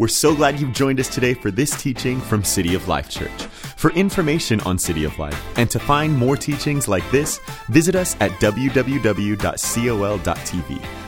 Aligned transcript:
We're 0.00 0.08
so 0.08 0.34
glad 0.34 0.58
you've 0.58 0.72
joined 0.72 0.98
us 0.98 1.10
today 1.10 1.34
for 1.34 1.50
this 1.50 1.78
teaching 1.78 2.22
from 2.22 2.42
City 2.42 2.74
of 2.74 2.88
Life 2.88 3.10
Church. 3.10 3.42
For 3.76 3.90
information 3.90 4.58
on 4.62 4.78
City 4.78 5.04
of 5.04 5.18
Life 5.18 5.38
and 5.58 5.70
to 5.70 5.78
find 5.78 6.16
more 6.16 6.38
teachings 6.38 6.88
like 6.88 7.04
this, 7.10 7.38
visit 7.68 7.94
us 7.94 8.16
at 8.18 8.30
www.col.tv. 8.40 8.94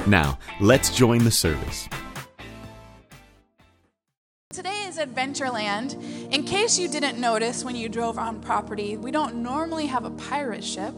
Now, 0.07 0.39
let's 0.61 0.95
join 0.95 1.25
the 1.25 1.31
service. 1.31 1.89
Today 4.51 4.85
is 4.85 4.99
Adventureland. 4.99 5.95
In 6.31 6.45
case 6.45 6.79
you 6.79 6.87
didn't 6.87 7.19
notice 7.19 7.65
when 7.65 7.75
you 7.75 7.89
drove 7.89 8.19
on 8.19 8.43
property, 8.43 8.99
we 8.99 9.11
don't 9.11 9.37
normally 9.37 9.87
have 9.87 10.05
a 10.05 10.11
pirate 10.11 10.63
ship. 10.63 10.93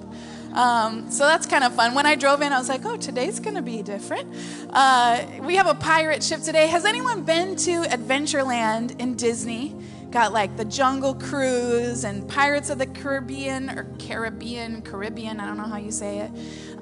Um, 0.55 1.11
so 1.11 1.27
that's 1.27 1.47
kind 1.47 1.65
of 1.65 1.75
fun. 1.75 1.95
When 1.95 2.07
I 2.07 2.15
drove 2.15 2.41
in, 2.41 2.53
I 2.53 2.59
was 2.59 2.69
like, 2.69 2.85
oh, 2.85 2.97
today's 2.97 3.41
going 3.41 3.57
to 3.57 3.63
be 3.63 3.83
different. 3.83 4.33
Uh, 4.71 5.25
we 5.41 5.57
have 5.57 5.67
a 5.67 5.75
pirate 5.75 6.23
ship 6.23 6.43
today. 6.43 6.69
Has 6.69 6.85
anyone 6.85 7.25
been 7.25 7.57
to 7.57 7.83
Adventureland 7.83 9.01
in 9.01 9.17
Disney? 9.17 9.75
Got 10.11 10.33
like 10.33 10.57
the 10.57 10.65
Jungle 10.65 11.15
Cruise 11.15 12.05
and 12.05 12.29
Pirates 12.29 12.71
of 12.71 12.79
the 12.79 12.87
Caribbean 12.87 13.69
or 13.71 13.85
Caribbean, 13.99 14.83
Caribbean, 14.83 15.41
I 15.41 15.47
don't 15.47 15.57
know 15.57 15.65
how 15.65 15.79
you 15.79 15.91
say 15.91 16.21
it. 16.21 16.31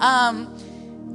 Um, 0.00 0.54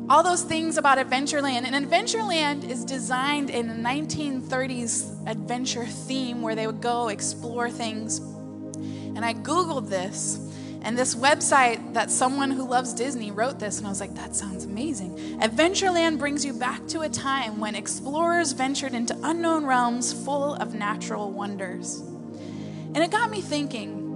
all 0.10 0.24
those 0.24 0.42
things 0.42 0.78
about 0.78 0.98
Adventureland. 0.98 1.64
And 1.66 1.86
Adventureland 1.86 2.68
is 2.68 2.86
designed 2.86 3.50
in 3.50 3.70
a 3.70 3.74
1930s 3.74 5.30
adventure 5.30 5.86
theme 5.86 6.42
where 6.42 6.56
they 6.56 6.66
would 6.66 6.82
go 6.82 7.10
explore 7.10 7.70
things. 7.70 8.18
And 8.18 9.24
I 9.24 9.34
Googled 9.34 9.90
this 9.90 10.47
and 10.82 10.98
this 10.98 11.16
website 11.16 11.94
that 11.94 12.12
someone 12.12 12.52
who 12.52 12.68
loves 12.68 12.94
Disney 12.94 13.32
wrote 13.32 13.60
this, 13.60 13.78
and 13.78 13.88
I 13.88 13.90
was 13.90 14.00
like, 14.00 14.16
that 14.16 14.36
sounds 14.36 14.64
amazing. 14.64 15.40
Adventureland 15.40 16.20
brings 16.20 16.46
you 16.46 16.54
back 16.54 16.88
to 16.88 17.02
a 17.02 17.10
time 17.10 17.60
when 17.60 17.76
explorers 17.76 18.52
ventured 18.52 18.94
into 18.94 19.18
unknown 19.24 19.66
realms 19.66 20.14
full 20.14 20.56
of 20.56 20.74
natural 20.74 21.32
wonders. 21.32 22.00
And 22.00 22.98
it 22.98 23.12
got 23.12 23.30
me 23.30 23.42
thinking 23.42 24.08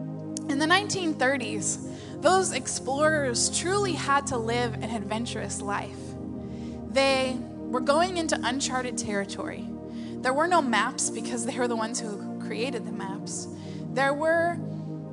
in 0.50 0.60
the 0.60 0.66
1930s, 0.66 2.22
those 2.22 2.52
explorers 2.52 3.58
truly 3.58 3.94
had 3.94 4.28
to 4.28 4.38
live 4.38 4.74
an 4.76 4.90
adventurous 4.90 5.62
life. 5.62 5.98
They 6.90 7.38
were 7.58 7.80
going 7.80 8.18
into 8.18 8.40
uncharted 8.44 8.98
territory. 8.98 9.68
There 10.16 10.34
were 10.34 10.48
no 10.48 10.62
maps 10.62 11.10
because 11.10 11.46
they 11.46 11.58
were 11.58 11.68
the 11.68 11.76
ones 11.76 12.00
who 12.00 12.40
created 12.42 12.86
the 12.86 12.92
maps. 12.92 13.48
There 13.94 14.14
were 14.14 14.58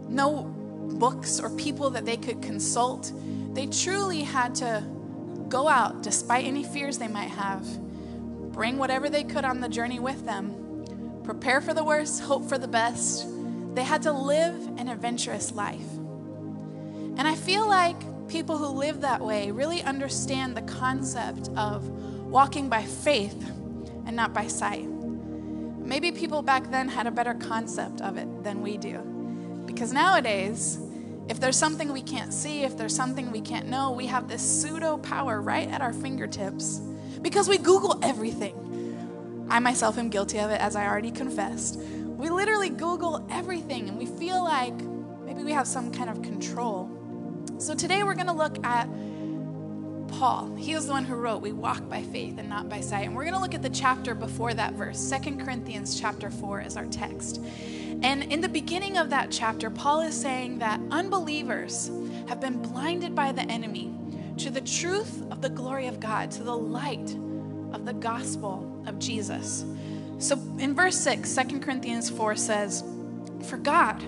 no 0.09 0.55
books 0.95 1.41
or 1.41 1.51
people 1.51 1.91
that 1.91 2.05
they 2.05 2.17
could 2.17 2.43
consult. 2.43 3.13
They 3.53 3.67
truly 3.67 4.23
had 4.23 4.55
to 4.57 4.83
go 5.49 5.69
out 5.69 6.03
despite 6.03 6.45
any 6.45 6.65
fears 6.65 6.99
they 6.99 7.09
might 7.09 7.31
have, 7.31 7.65
bring 8.53 8.79
whatever 8.79 9.09
they 9.09 9.25
could 9.25 9.45
on 9.45 9.61
the 9.61 9.69
journey 9.69 10.01
with 10.01 10.25
them, 10.25 11.23
prepare 11.25 11.61
for 11.61 11.75
the 11.75 11.85
worst, 11.85 12.23
hope 12.23 12.49
for 12.49 12.59
the 12.59 12.69
best. 12.69 13.27
They 13.75 13.85
had 13.85 14.03
to 14.03 14.13
live 14.13 14.55
an 14.79 14.89
adventurous 14.89 15.53
life. 15.53 15.89
And 17.17 17.23
I 17.27 17.35
feel 17.35 17.67
like 17.67 17.97
people 18.29 18.59
who 18.59 18.67
live 18.67 19.01
that 19.01 19.21
way 19.21 19.51
really 19.51 19.83
understand 19.83 20.57
the 20.57 20.63
concept 20.63 21.49
of 21.57 21.89
walking 22.29 22.69
by 22.69 22.83
faith 22.83 23.51
and 24.07 24.15
not 24.15 24.35
by 24.35 24.47
sight. 24.47 24.87
Maybe 24.87 26.13
people 26.13 26.43
back 26.43 26.71
then 26.71 26.89
had 26.89 27.07
a 27.07 27.11
better 27.11 27.35
concept 27.35 28.03
of 28.03 28.19
it 28.19 28.45
than 28.45 28.63
we 28.63 28.77
do. 28.77 29.18
Because 29.69 29.93
nowadays, 29.93 30.79
if 31.29 31.39
there's 31.39 31.57
something 31.57 31.93
we 31.93 32.01
can't 32.01 32.33
see, 32.33 32.65
if 32.65 32.77
there's 32.77 32.97
something 32.97 33.31
we 33.31 33.43
can't 33.43 33.69
know, 33.69 33.93
we 33.93 34.07
have 34.07 34.27
this 34.27 34.41
pseudo 34.43 34.97
power 34.97 35.43
right 35.43 35.69
at 35.69 35.83
our 35.83 35.93
fingertips 35.93 36.81
because 37.21 37.49
we 37.51 37.59
Google 37.59 38.01
everything. 38.03 39.47
I 39.51 39.59
myself 39.59 39.99
am 39.99 40.09
guilty 40.09 40.39
of 40.39 40.51
it, 40.51 40.59
as 40.61 40.75
I 40.75 40.87
already 40.87 41.11
confessed. 41.11 41.79
We 41.79 42.31
literally 42.31 42.71
Google 42.71 43.27
everything 43.31 43.91
and 43.91 43.99
we 43.99 44.07
feel 44.07 44.43
like 44.43 44.75
maybe 45.25 45.45
we 45.45 45.53
have 45.53 45.67
some 45.67 45.93
kind 45.93 46.09
of 46.09 46.23
control. 46.23 46.91
So 47.59 47.75
today 47.75 48.03
we're 48.05 48.15
going 48.15 48.27
to 48.27 48.33
look 48.33 48.65
at 48.65 48.89
Paul. 50.09 50.55
He 50.57 50.75
was 50.75 50.87
the 50.87 50.93
one 50.93 51.05
who 51.05 51.15
wrote, 51.15 51.43
We 51.43 51.53
walk 51.53 51.89
by 51.89 52.03
faith 52.03 52.39
and 52.39 52.49
not 52.49 52.69
by 52.69 52.81
sight. 52.81 53.07
And 53.07 53.15
we're 53.15 53.25
going 53.25 53.35
to 53.35 53.41
look 53.41 53.55
at 53.55 53.63
the 53.63 53.71
chapter 53.71 54.15
before 54.15 54.55
that 54.55 54.75
verse. 54.75 54.99
Second 54.99 55.45
Corinthians 55.45 55.99
chapter 55.99 56.31
4 56.31 56.63
is 56.63 56.77
our 56.77 56.87
text. 56.87 57.41
And 58.03 58.25
in 58.33 58.41
the 58.41 58.49
beginning 58.49 58.97
of 58.97 59.11
that 59.11 59.31
chapter, 59.31 59.71
Paul 59.71 60.01
is 60.03 60.19
saying 60.19 60.59
that 60.61 60.81
unbelievers 60.91 61.91
have 62.29 62.41
been 62.41 62.61
blinded 62.63 63.15
by 63.15 63.33
the 63.33 63.43
enemy 63.43 63.95
to 64.39 64.51
the 64.51 64.61
truth 64.61 65.23
of 65.31 65.41
the 65.41 65.49
glory 65.49 65.87
of 65.89 65.99
God, 65.99 66.31
to 66.33 66.43
the 66.43 66.57
light 66.57 67.17
of 67.73 67.85
the 67.85 67.93
gospel 67.93 68.83
of 68.87 68.99
Jesus. 68.99 69.65
So 70.19 70.37
in 70.59 70.75
verse 70.75 70.97
6, 70.99 71.35
2 71.35 71.61
Corinthians 71.61 72.11
4 72.11 72.37
says, 72.37 72.85
For 73.45 73.57
God, 73.57 74.03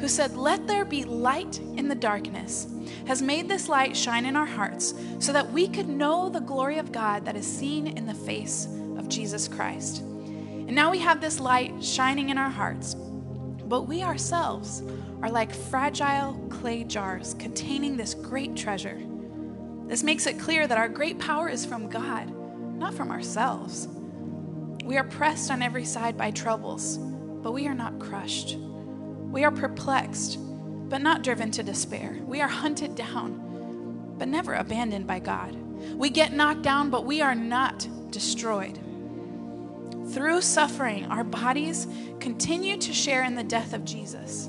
who 0.00 0.08
said, 0.08 0.36
Let 0.36 0.66
there 0.66 0.84
be 0.84 1.04
light 1.04 1.58
in 1.76 1.88
the 1.88 1.94
darkness, 1.94 2.66
has 3.06 3.20
made 3.22 3.48
this 3.48 3.68
light 3.68 3.96
shine 3.96 4.24
in 4.24 4.36
our 4.36 4.46
hearts 4.46 4.94
so 5.18 5.32
that 5.32 5.52
we 5.52 5.68
could 5.68 5.88
know 5.88 6.28
the 6.28 6.40
glory 6.40 6.78
of 6.78 6.90
God 6.90 7.24
that 7.26 7.36
is 7.36 7.46
seen 7.46 7.86
in 7.86 8.06
the 8.06 8.14
face 8.14 8.66
of 8.96 9.08
Jesus 9.08 9.46
Christ. 9.46 9.98
And 10.00 10.74
now 10.74 10.90
we 10.90 10.98
have 11.00 11.20
this 11.20 11.38
light 11.38 11.82
shining 11.84 12.30
in 12.30 12.38
our 12.38 12.50
hearts. 12.50 12.94
But 12.94 13.82
we 13.82 14.02
ourselves 14.02 14.82
are 15.22 15.30
like 15.30 15.54
fragile 15.54 16.34
clay 16.48 16.84
jars 16.84 17.34
containing 17.34 17.96
this 17.96 18.14
great 18.14 18.56
treasure. 18.56 19.00
This 19.86 20.02
makes 20.02 20.26
it 20.26 20.38
clear 20.38 20.66
that 20.66 20.78
our 20.78 20.88
great 20.88 21.18
power 21.18 21.48
is 21.48 21.66
from 21.66 21.88
God, 21.88 22.32
not 22.78 22.94
from 22.94 23.10
ourselves. 23.10 23.88
We 24.84 24.96
are 24.96 25.04
pressed 25.04 25.50
on 25.50 25.62
every 25.62 25.84
side 25.84 26.16
by 26.16 26.30
troubles, 26.30 26.98
but 26.98 27.52
we 27.52 27.66
are 27.66 27.74
not 27.74 27.98
crushed. 27.98 28.56
We 29.30 29.44
are 29.44 29.52
perplexed, 29.52 30.38
but 30.88 31.00
not 31.00 31.22
driven 31.22 31.50
to 31.52 31.62
despair. 31.62 32.18
We 32.26 32.40
are 32.40 32.48
hunted 32.48 32.96
down, 32.96 34.14
but 34.18 34.28
never 34.28 34.54
abandoned 34.54 35.06
by 35.06 35.20
God. 35.20 35.56
We 35.94 36.10
get 36.10 36.32
knocked 36.32 36.62
down, 36.62 36.90
but 36.90 37.06
we 37.06 37.20
are 37.20 37.34
not 37.34 37.86
destroyed. 38.10 38.78
Through 40.12 40.40
suffering, 40.40 41.06
our 41.06 41.22
bodies 41.22 41.86
continue 42.18 42.76
to 42.78 42.92
share 42.92 43.22
in 43.22 43.36
the 43.36 43.44
death 43.44 43.72
of 43.72 43.84
Jesus, 43.84 44.48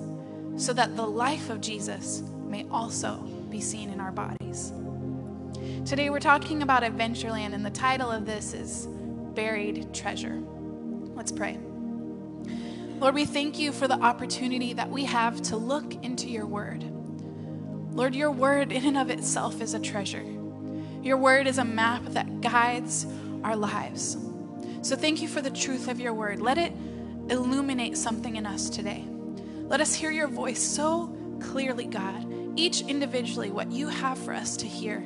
so 0.58 0.74
that 0.74 0.96
the 0.96 1.06
life 1.06 1.52
of 1.52 1.62
Jesus 1.62 2.24
may 2.48 2.66
also 2.72 3.18
be 3.50 3.62
seen 3.62 3.92
in 3.92 4.00
our 4.00 4.12
bodies. 4.12 4.74
Today, 5.86 6.10
we're 6.10 6.20
talking 6.20 6.64
about 6.64 6.82
Adventureland, 6.82 7.54
and 7.54 7.64
the 7.64 7.70
title 7.70 8.10
of 8.10 8.26
this 8.26 8.54
is 8.54 8.88
Buried 9.36 9.94
Treasure. 9.94 10.42
Let's 11.14 11.32
pray. 11.32 11.60
Lord, 13.02 13.16
we 13.16 13.26
thank 13.26 13.58
you 13.58 13.72
for 13.72 13.88
the 13.88 14.00
opportunity 14.00 14.74
that 14.74 14.88
we 14.88 15.06
have 15.06 15.42
to 15.42 15.58
look 15.58 15.96
into 16.04 16.30
your 16.30 16.46
word. 16.46 16.86
Lord, 17.96 18.14
your 18.14 18.30
word 18.30 18.72
in 18.72 18.86
and 18.86 18.96
of 18.96 19.10
itself 19.10 19.60
is 19.60 19.74
a 19.74 19.80
treasure. 19.80 20.24
Your 21.02 21.18
word 21.18 21.48
is 21.48 21.58
a 21.58 21.66
map 21.66 22.04
that 22.10 22.42
guides 22.42 23.08
our 23.44 23.56
lives. 23.56 24.18
So 24.84 24.96
thank 24.96 25.20
you 25.20 25.28
for 25.28 25.42
the 25.42 25.50
truth 25.50 25.88
of 25.88 26.00
your 26.00 26.14
word. 26.14 26.42
Let 26.42 26.60
it 26.60 26.74
illuminate 27.28 27.98
something 27.98 28.36
in 28.36 28.46
us 28.46 28.70
today. 28.70 29.04
Let 29.64 29.82
us 29.82 29.96
hear 29.96 30.12
your 30.12 30.28
voice 30.28 30.62
so 30.62 31.12
clearly, 31.40 31.86
God, 31.86 32.54
each 32.56 32.82
individually, 32.82 33.50
what 33.50 33.72
you 33.72 33.88
have 33.88 34.20
for 34.20 34.32
us 34.32 34.56
to 34.58 34.68
hear, 34.68 35.04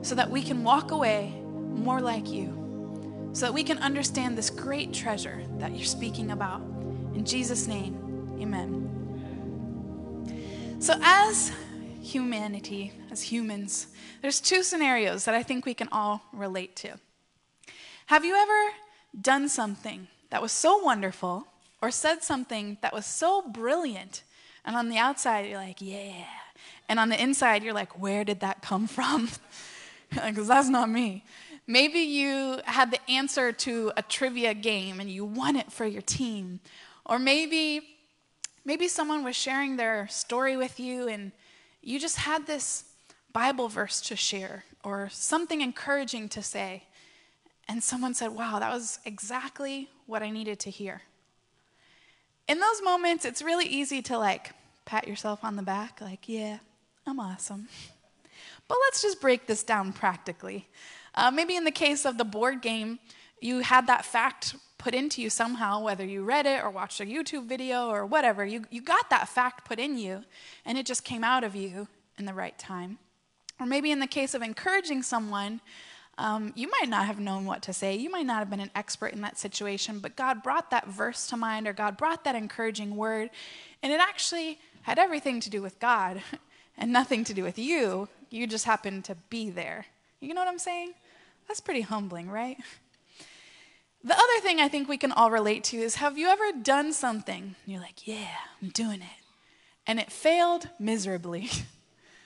so 0.00 0.14
that 0.14 0.30
we 0.30 0.42
can 0.42 0.64
walk 0.64 0.90
away 0.90 1.38
more 1.42 2.00
like 2.00 2.30
you, 2.30 3.28
so 3.34 3.44
that 3.44 3.52
we 3.52 3.62
can 3.62 3.76
understand 3.80 4.38
this 4.38 4.48
great 4.48 4.94
treasure 4.94 5.42
that 5.58 5.72
you're 5.72 5.84
speaking 5.84 6.30
about. 6.30 6.62
In 7.16 7.24
Jesus' 7.24 7.66
name, 7.66 8.36
amen. 8.42 8.92
So, 10.78 10.92
as 11.02 11.50
humanity, 12.02 12.92
as 13.10 13.22
humans, 13.22 13.86
there's 14.20 14.38
two 14.38 14.62
scenarios 14.62 15.24
that 15.24 15.34
I 15.34 15.42
think 15.42 15.64
we 15.64 15.72
can 15.72 15.88
all 15.90 16.20
relate 16.30 16.76
to. 16.76 17.00
Have 18.04 18.26
you 18.26 18.34
ever 18.34 18.74
done 19.18 19.48
something 19.48 20.08
that 20.28 20.42
was 20.42 20.52
so 20.52 20.76
wonderful 20.76 21.48
or 21.80 21.90
said 21.90 22.22
something 22.22 22.76
that 22.82 22.92
was 22.92 23.06
so 23.06 23.40
brilliant, 23.40 24.22
and 24.66 24.76
on 24.76 24.90
the 24.90 24.98
outside, 24.98 25.48
you're 25.48 25.56
like, 25.56 25.80
yeah. 25.80 26.26
And 26.86 27.00
on 27.00 27.08
the 27.08 27.20
inside, 27.20 27.62
you're 27.62 27.72
like, 27.72 27.98
where 27.98 28.24
did 28.24 28.40
that 28.40 28.60
come 28.60 28.86
from? 28.86 29.30
Because 30.10 30.46
that's 30.46 30.68
not 30.68 30.88
me. 30.88 31.24
Maybe 31.66 31.98
you 31.98 32.60
had 32.64 32.92
the 32.92 33.10
answer 33.10 33.50
to 33.50 33.92
a 33.96 34.02
trivia 34.02 34.54
game 34.54 35.00
and 35.00 35.10
you 35.10 35.24
won 35.24 35.56
it 35.56 35.72
for 35.72 35.84
your 35.84 36.00
team. 36.00 36.60
Or 37.06 37.18
maybe 37.18 37.96
maybe 38.64 38.88
someone 38.88 39.22
was 39.24 39.36
sharing 39.36 39.76
their 39.76 40.08
story 40.08 40.56
with 40.56 40.78
you 40.78 41.08
and 41.08 41.32
you 41.80 42.00
just 42.00 42.16
had 42.16 42.46
this 42.46 42.84
Bible 43.32 43.68
verse 43.68 44.00
to 44.00 44.16
share 44.16 44.64
or 44.82 45.08
something 45.12 45.60
encouraging 45.60 46.28
to 46.30 46.42
say. 46.42 46.82
And 47.68 47.82
someone 47.82 48.12
said, 48.12 48.32
Wow, 48.32 48.58
that 48.58 48.72
was 48.72 48.98
exactly 49.04 49.88
what 50.06 50.22
I 50.22 50.30
needed 50.30 50.58
to 50.60 50.70
hear. 50.70 51.02
In 52.48 52.60
those 52.60 52.82
moments, 52.82 53.24
it's 53.24 53.42
really 53.42 53.66
easy 53.66 54.02
to 54.02 54.18
like 54.18 54.52
pat 54.84 55.06
yourself 55.06 55.44
on 55.44 55.56
the 55.56 55.62
back, 55.62 56.00
like, 56.00 56.28
Yeah, 56.28 56.58
I'm 57.06 57.20
awesome. 57.20 57.68
But 58.68 58.78
let's 58.86 59.00
just 59.00 59.20
break 59.20 59.46
this 59.46 59.62
down 59.62 59.92
practically. 59.92 60.66
Uh, 61.14 61.30
maybe 61.30 61.54
in 61.54 61.62
the 61.62 61.70
case 61.70 62.04
of 62.04 62.18
the 62.18 62.24
board 62.24 62.62
game, 62.62 62.98
You 63.40 63.60
had 63.60 63.86
that 63.86 64.04
fact 64.04 64.56
put 64.78 64.94
into 64.94 65.22
you 65.22 65.30
somehow, 65.30 65.82
whether 65.82 66.04
you 66.04 66.22
read 66.22 66.46
it 66.46 66.62
or 66.62 66.70
watched 66.70 67.00
a 67.00 67.04
YouTube 67.04 67.46
video 67.46 67.88
or 67.88 68.04
whatever. 68.04 68.44
You, 68.44 68.64
you 68.70 68.82
got 68.82 69.10
that 69.10 69.28
fact 69.28 69.64
put 69.64 69.78
in 69.78 69.98
you, 69.98 70.24
and 70.64 70.76
it 70.76 70.86
just 70.86 71.04
came 71.04 71.24
out 71.24 71.44
of 71.44 71.54
you 71.54 71.88
in 72.18 72.24
the 72.24 72.34
right 72.34 72.58
time. 72.58 72.98
Or 73.58 73.66
maybe 73.66 73.90
in 73.90 74.00
the 74.00 74.06
case 74.06 74.34
of 74.34 74.42
encouraging 74.42 75.02
someone, 75.02 75.60
um, 76.18 76.52
you 76.54 76.70
might 76.80 76.88
not 76.88 77.06
have 77.06 77.18
known 77.18 77.44
what 77.44 77.62
to 77.62 77.72
say. 77.72 77.94
You 77.94 78.10
might 78.10 78.26
not 78.26 78.38
have 78.38 78.50
been 78.50 78.60
an 78.60 78.70
expert 78.74 79.12
in 79.12 79.20
that 79.22 79.38
situation, 79.38 79.98
but 79.98 80.16
God 80.16 80.42
brought 80.42 80.70
that 80.70 80.88
verse 80.88 81.26
to 81.28 81.36
mind 81.36 81.66
or 81.66 81.72
God 81.72 81.96
brought 81.96 82.24
that 82.24 82.34
encouraging 82.34 82.96
word, 82.96 83.30
and 83.82 83.92
it 83.92 84.00
actually 84.00 84.58
had 84.82 84.98
everything 84.98 85.40
to 85.40 85.50
do 85.50 85.62
with 85.62 85.78
God 85.78 86.22
and 86.78 86.92
nothing 86.92 87.24
to 87.24 87.34
do 87.34 87.42
with 87.42 87.58
you. 87.58 88.08
You 88.30 88.46
just 88.46 88.64
happened 88.64 89.04
to 89.06 89.16
be 89.30 89.50
there. 89.50 89.86
You 90.20 90.34
know 90.34 90.40
what 90.40 90.48
I'm 90.48 90.58
saying? 90.58 90.94
That's 91.48 91.60
pretty 91.60 91.82
humbling, 91.82 92.30
right? 92.30 92.56
The 94.06 94.14
other 94.14 94.40
thing 94.40 94.60
I 94.60 94.68
think 94.68 94.88
we 94.88 94.98
can 94.98 95.10
all 95.10 95.32
relate 95.32 95.64
to 95.64 95.78
is 95.78 95.96
have 95.96 96.16
you 96.16 96.28
ever 96.28 96.52
done 96.62 96.92
something? 96.92 97.56
You're 97.66 97.80
like, 97.80 98.06
yeah, 98.06 98.36
I'm 98.62 98.68
doing 98.68 99.00
it. 99.00 99.24
And 99.84 99.98
it 99.98 100.12
failed 100.12 100.68
miserably. 100.78 101.50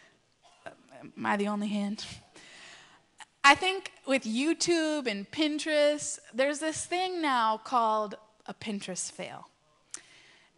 Am 0.67 1.25
I 1.25 1.39
the 1.39 1.49
only 1.49 1.69
hand? 1.69 2.05
I 3.43 3.55
think 3.55 3.93
with 4.07 4.25
YouTube 4.25 5.07
and 5.07 5.31
Pinterest, 5.31 6.19
there's 6.35 6.59
this 6.59 6.85
thing 6.85 7.23
now 7.23 7.57
called 7.57 8.15
a 8.45 8.53
Pinterest 8.53 9.11
fail. 9.11 9.49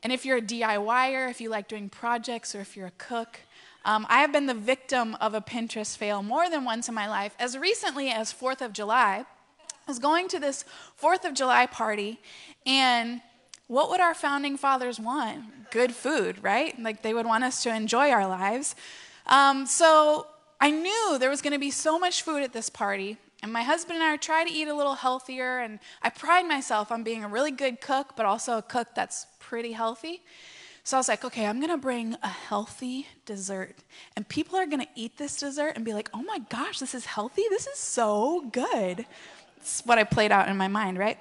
And 0.02 0.12
if 0.12 0.26
you're 0.26 0.38
a 0.38 0.42
DIYer, 0.42 1.30
if 1.30 1.40
you 1.40 1.50
like 1.50 1.68
doing 1.68 1.88
projects, 1.88 2.52
or 2.52 2.60
if 2.60 2.76
you're 2.76 2.88
a 2.88 2.98
cook, 2.98 3.38
um, 3.84 4.08
I 4.08 4.22
have 4.22 4.32
been 4.32 4.46
the 4.46 4.54
victim 4.54 5.16
of 5.20 5.34
a 5.34 5.40
Pinterest 5.40 5.96
fail 5.96 6.24
more 6.24 6.50
than 6.50 6.64
once 6.64 6.88
in 6.88 6.96
my 6.96 7.08
life. 7.08 7.36
As 7.38 7.56
recently 7.56 8.10
as 8.10 8.32
4th 8.32 8.60
of 8.60 8.72
July, 8.72 9.24
I 9.86 9.90
was 9.90 9.98
going 9.98 10.28
to 10.28 10.38
this 10.38 10.64
4th 11.00 11.24
of 11.24 11.34
July 11.34 11.66
party, 11.66 12.20
and 12.64 13.20
what 13.66 13.90
would 13.90 14.00
our 14.00 14.14
founding 14.14 14.56
fathers 14.56 15.00
want? 15.00 15.70
Good 15.70 15.92
food, 15.92 16.42
right? 16.42 16.78
Like 16.80 17.02
they 17.02 17.14
would 17.14 17.26
want 17.26 17.42
us 17.42 17.62
to 17.64 17.74
enjoy 17.74 18.10
our 18.10 18.26
lives. 18.26 18.76
Um, 19.26 19.66
so 19.66 20.26
I 20.60 20.70
knew 20.70 21.16
there 21.18 21.30
was 21.30 21.42
going 21.42 21.52
to 21.52 21.58
be 21.58 21.70
so 21.70 21.98
much 21.98 22.22
food 22.22 22.42
at 22.42 22.52
this 22.52 22.70
party, 22.70 23.16
and 23.42 23.52
my 23.52 23.62
husband 23.62 23.96
and 23.96 24.04
I 24.04 24.16
try 24.16 24.44
to 24.44 24.52
eat 24.52 24.68
a 24.68 24.74
little 24.74 24.94
healthier, 24.94 25.58
and 25.58 25.80
I 26.00 26.10
pride 26.10 26.46
myself 26.46 26.92
on 26.92 27.02
being 27.02 27.24
a 27.24 27.28
really 27.28 27.50
good 27.50 27.80
cook, 27.80 28.12
but 28.16 28.24
also 28.24 28.58
a 28.58 28.62
cook 28.62 28.88
that's 28.94 29.26
pretty 29.40 29.72
healthy. 29.72 30.22
So 30.84 30.96
I 30.96 31.00
was 31.00 31.08
like, 31.08 31.24
okay, 31.24 31.46
I'm 31.46 31.60
gonna 31.60 31.78
bring 31.78 32.16
a 32.22 32.28
healthy 32.28 33.06
dessert. 33.24 33.76
And 34.16 34.28
people 34.28 34.58
are 34.58 34.66
gonna 34.66 34.88
eat 34.96 35.16
this 35.16 35.36
dessert 35.36 35.72
and 35.76 35.84
be 35.84 35.94
like, 35.94 36.10
oh 36.12 36.22
my 36.22 36.40
gosh, 36.50 36.80
this 36.80 36.94
is 36.94 37.06
healthy? 37.06 37.44
This 37.50 37.68
is 37.68 37.78
so 37.78 38.48
good. 38.52 39.06
It's 39.62 39.80
what 39.86 39.96
I 39.98 40.04
played 40.04 40.32
out 40.32 40.48
in 40.48 40.56
my 40.56 40.68
mind, 40.68 40.98
right? 40.98 41.18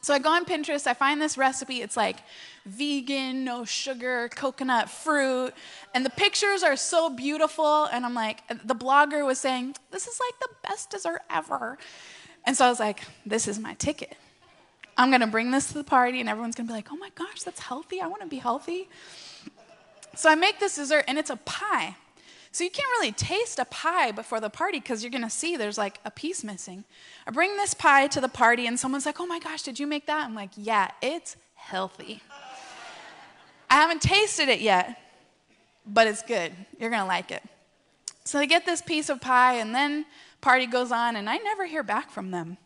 So 0.00 0.14
I 0.14 0.18
go 0.18 0.30
on 0.30 0.44
Pinterest, 0.44 0.86
I 0.86 0.94
find 0.94 1.20
this 1.20 1.36
recipe. 1.36 1.82
It's 1.82 1.96
like 1.96 2.18
vegan, 2.64 3.44
no 3.44 3.64
sugar, 3.64 4.30
coconut 4.34 4.88
fruit. 4.88 5.52
And 5.92 6.06
the 6.06 6.10
pictures 6.10 6.62
are 6.62 6.76
so 6.76 7.10
beautiful. 7.10 7.84
And 7.86 8.06
I'm 8.06 8.14
like, 8.14 8.46
the 8.48 8.74
blogger 8.74 9.26
was 9.26 9.38
saying, 9.38 9.74
this 9.90 10.06
is 10.06 10.18
like 10.18 10.40
the 10.40 10.68
best 10.68 10.90
dessert 10.90 11.20
ever. 11.28 11.78
And 12.46 12.56
so 12.56 12.64
I 12.64 12.68
was 12.70 12.80
like, 12.80 13.02
this 13.26 13.48
is 13.48 13.58
my 13.58 13.74
ticket. 13.74 14.16
I'm 14.96 15.10
going 15.10 15.20
to 15.20 15.26
bring 15.26 15.50
this 15.50 15.68
to 15.68 15.74
the 15.74 15.84
party, 15.84 16.20
and 16.20 16.28
everyone's 16.28 16.54
going 16.54 16.66
to 16.66 16.72
be 16.72 16.76
like, 16.76 16.88
oh 16.92 16.96
my 16.96 17.10
gosh, 17.14 17.42
that's 17.42 17.60
healthy. 17.60 18.00
I 18.00 18.06
want 18.06 18.22
to 18.22 18.28
be 18.28 18.38
healthy. 18.38 18.88
So 20.14 20.30
I 20.30 20.34
make 20.34 20.60
this 20.60 20.76
dessert, 20.76 21.04
and 21.08 21.18
it's 21.18 21.30
a 21.30 21.36
pie. 21.36 21.96
So 22.52 22.64
you 22.64 22.70
can't 22.70 22.88
really 22.98 23.12
taste 23.12 23.58
a 23.60 23.64
pie 23.64 24.10
before 24.10 24.40
the 24.40 24.50
party 24.50 24.80
because 24.80 25.04
you're 25.04 25.10
going 25.10 25.22
to 25.22 25.30
see 25.30 25.56
there's 25.56 25.78
like 25.78 26.00
a 26.04 26.10
piece 26.10 26.42
missing. 26.42 26.84
I 27.26 27.30
bring 27.30 27.56
this 27.56 27.74
pie 27.74 28.08
to 28.08 28.20
the 28.20 28.28
party 28.28 28.66
and 28.66 28.78
someone's 28.78 29.06
like, 29.06 29.20
oh 29.20 29.26
my 29.26 29.38
gosh, 29.38 29.62
did 29.62 29.78
you 29.78 29.86
make 29.86 30.06
that? 30.06 30.24
I'm 30.24 30.34
like, 30.34 30.50
yeah, 30.56 30.90
it's 31.00 31.36
healthy. 31.54 32.22
I 33.70 33.74
haven't 33.74 34.02
tasted 34.02 34.48
it 34.48 34.60
yet, 34.60 35.00
but 35.86 36.08
it's 36.08 36.22
good. 36.22 36.52
You're 36.80 36.90
going 36.90 37.02
to 37.02 37.08
like 37.08 37.30
it. 37.30 37.42
So 38.24 38.38
they 38.38 38.48
get 38.48 38.66
this 38.66 38.82
piece 38.82 39.08
of 39.08 39.20
pie 39.20 39.54
and 39.54 39.72
then 39.72 40.04
party 40.40 40.66
goes 40.66 40.90
on 40.90 41.14
and 41.14 41.30
I 41.30 41.36
never 41.36 41.66
hear 41.66 41.84
back 41.84 42.10
from 42.10 42.32
them. 42.32 42.58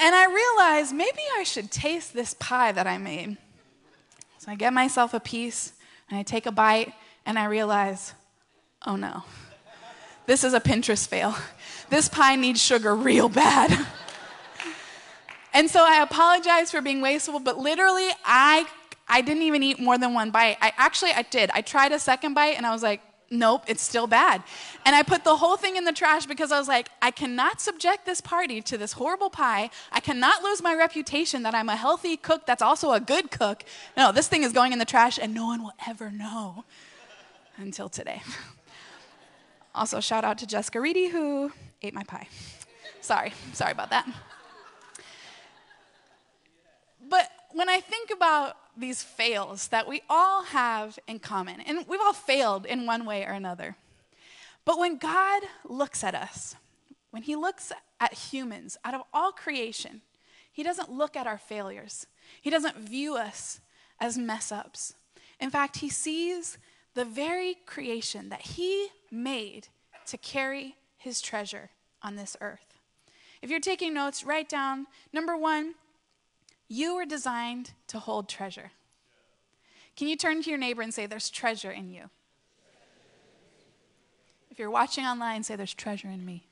and 0.00 0.14
I 0.14 0.26
realize 0.26 0.92
maybe 0.92 1.22
I 1.36 1.44
should 1.44 1.70
taste 1.70 2.14
this 2.14 2.34
pie 2.34 2.72
that 2.72 2.88
I 2.88 2.98
made. 2.98 3.36
So 4.38 4.50
I 4.50 4.56
get 4.56 4.72
myself 4.72 5.14
a 5.14 5.20
piece 5.20 5.72
and 6.10 6.18
I 6.18 6.24
take 6.24 6.46
a 6.46 6.52
bite 6.52 6.92
and 7.28 7.38
I 7.38 7.44
realize, 7.44 8.14
oh 8.86 8.96
no, 8.96 9.22
this 10.24 10.44
is 10.44 10.54
a 10.54 10.60
Pinterest 10.60 11.06
fail. 11.06 11.36
This 11.90 12.08
pie 12.08 12.36
needs 12.36 12.60
sugar 12.60 12.94
real 12.96 13.28
bad. 13.28 13.86
and 15.52 15.70
so 15.70 15.84
I 15.86 16.02
apologize 16.02 16.70
for 16.70 16.80
being 16.80 17.02
wasteful, 17.02 17.38
but 17.38 17.58
literally, 17.58 18.08
I, 18.24 18.66
I 19.06 19.20
didn't 19.20 19.42
even 19.42 19.62
eat 19.62 19.78
more 19.78 19.98
than 19.98 20.14
one 20.14 20.30
bite. 20.30 20.56
I 20.60 20.72
actually, 20.76 21.12
I 21.12 21.22
did. 21.22 21.50
I 21.52 21.60
tried 21.60 21.92
a 21.92 21.98
second 21.98 22.32
bite 22.32 22.56
and 22.56 22.66
I 22.66 22.72
was 22.72 22.82
like, 22.82 23.02
nope, 23.30 23.64
it's 23.66 23.82
still 23.82 24.06
bad. 24.06 24.42
And 24.86 24.96
I 24.96 25.02
put 25.02 25.24
the 25.24 25.36
whole 25.36 25.58
thing 25.58 25.76
in 25.76 25.84
the 25.84 25.92
trash 25.92 26.24
because 26.24 26.50
I 26.50 26.58
was 26.58 26.68
like, 26.68 26.88
I 27.02 27.10
cannot 27.10 27.60
subject 27.60 28.06
this 28.06 28.22
party 28.22 28.62
to 28.62 28.78
this 28.78 28.92
horrible 28.92 29.28
pie. 29.28 29.68
I 29.92 30.00
cannot 30.00 30.42
lose 30.42 30.62
my 30.62 30.74
reputation 30.74 31.42
that 31.42 31.54
I'm 31.54 31.68
a 31.68 31.76
healthy 31.76 32.16
cook 32.16 32.46
that's 32.46 32.62
also 32.62 32.92
a 32.92 33.00
good 33.00 33.30
cook. 33.30 33.64
No, 33.98 34.12
this 34.12 34.28
thing 34.28 34.44
is 34.44 34.52
going 34.52 34.72
in 34.72 34.78
the 34.78 34.86
trash 34.86 35.18
and 35.20 35.34
no 35.34 35.46
one 35.46 35.62
will 35.62 35.74
ever 35.86 36.10
know 36.10 36.64
until 37.58 37.88
today. 37.88 38.22
also, 39.74 40.00
shout 40.00 40.24
out 40.24 40.38
to 40.38 40.46
Jessica 40.46 40.80
Reedy 40.80 41.08
who 41.08 41.52
ate 41.82 41.94
my 41.94 42.04
pie. 42.04 42.28
Sorry, 43.00 43.32
sorry 43.52 43.72
about 43.72 43.90
that. 43.90 44.06
But 47.08 47.30
when 47.52 47.68
I 47.68 47.80
think 47.80 48.10
about 48.10 48.56
these 48.76 49.02
fails 49.02 49.68
that 49.68 49.88
we 49.88 50.02
all 50.08 50.44
have 50.44 50.98
in 51.06 51.18
common, 51.18 51.60
and 51.60 51.84
we've 51.88 52.00
all 52.00 52.12
failed 52.12 52.66
in 52.66 52.86
one 52.86 53.04
way 53.04 53.24
or 53.24 53.32
another, 53.32 53.76
but 54.64 54.78
when 54.78 54.98
God 54.98 55.42
looks 55.64 56.04
at 56.04 56.14
us, 56.14 56.54
when 57.10 57.22
He 57.22 57.36
looks 57.36 57.72
at 58.00 58.12
humans 58.12 58.76
out 58.84 58.94
of 58.94 59.02
all 59.12 59.32
creation, 59.32 60.02
He 60.52 60.62
doesn't 60.62 60.92
look 60.92 61.16
at 61.16 61.26
our 61.26 61.38
failures. 61.38 62.06
He 62.40 62.50
doesn't 62.50 62.76
view 62.76 63.16
us 63.16 63.60
as 63.98 64.18
mess 64.18 64.52
ups. 64.52 64.94
In 65.40 65.50
fact, 65.50 65.78
He 65.78 65.88
sees 65.88 66.58
the 66.98 67.04
very 67.04 67.54
creation 67.64 68.28
that 68.28 68.42
He 68.42 68.88
made 69.08 69.68
to 70.06 70.18
carry 70.18 70.74
His 70.96 71.20
treasure 71.20 71.70
on 72.02 72.16
this 72.16 72.36
earth. 72.40 72.74
If 73.40 73.50
you're 73.50 73.60
taking 73.60 73.94
notes, 73.94 74.24
write 74.24 74.48
down 74.48 74.88
number 75.12 75.36
one, 75.36 75.74
you 76.66 76.96
were 76.96 77.04
designed 77.04 77.70
to 77.86 78.00
hold 78.00 78.28
treasure. 78.28 78.72
Can 79.96 80.08
you 80.08 80.16
turn 80.16 80.42
to 80.42 80.50
your 80.50 80.58
neighbor 80.58 80.82
and 80.82 80.92
say, 80.92 81.06
There's 81.06 81.30
treasure 81.30 81.70
in 81.70 81.88
you? 81.88 82.10
If 84.50 84.58
you're 84.58 84.68
watching 84.68 85.04
online, 85.04 85.44
say, 85.44 85.54
There's 85.54 85.74
treasure 85.74 86.08
in 86.08 86.26
me. 86.26 86.48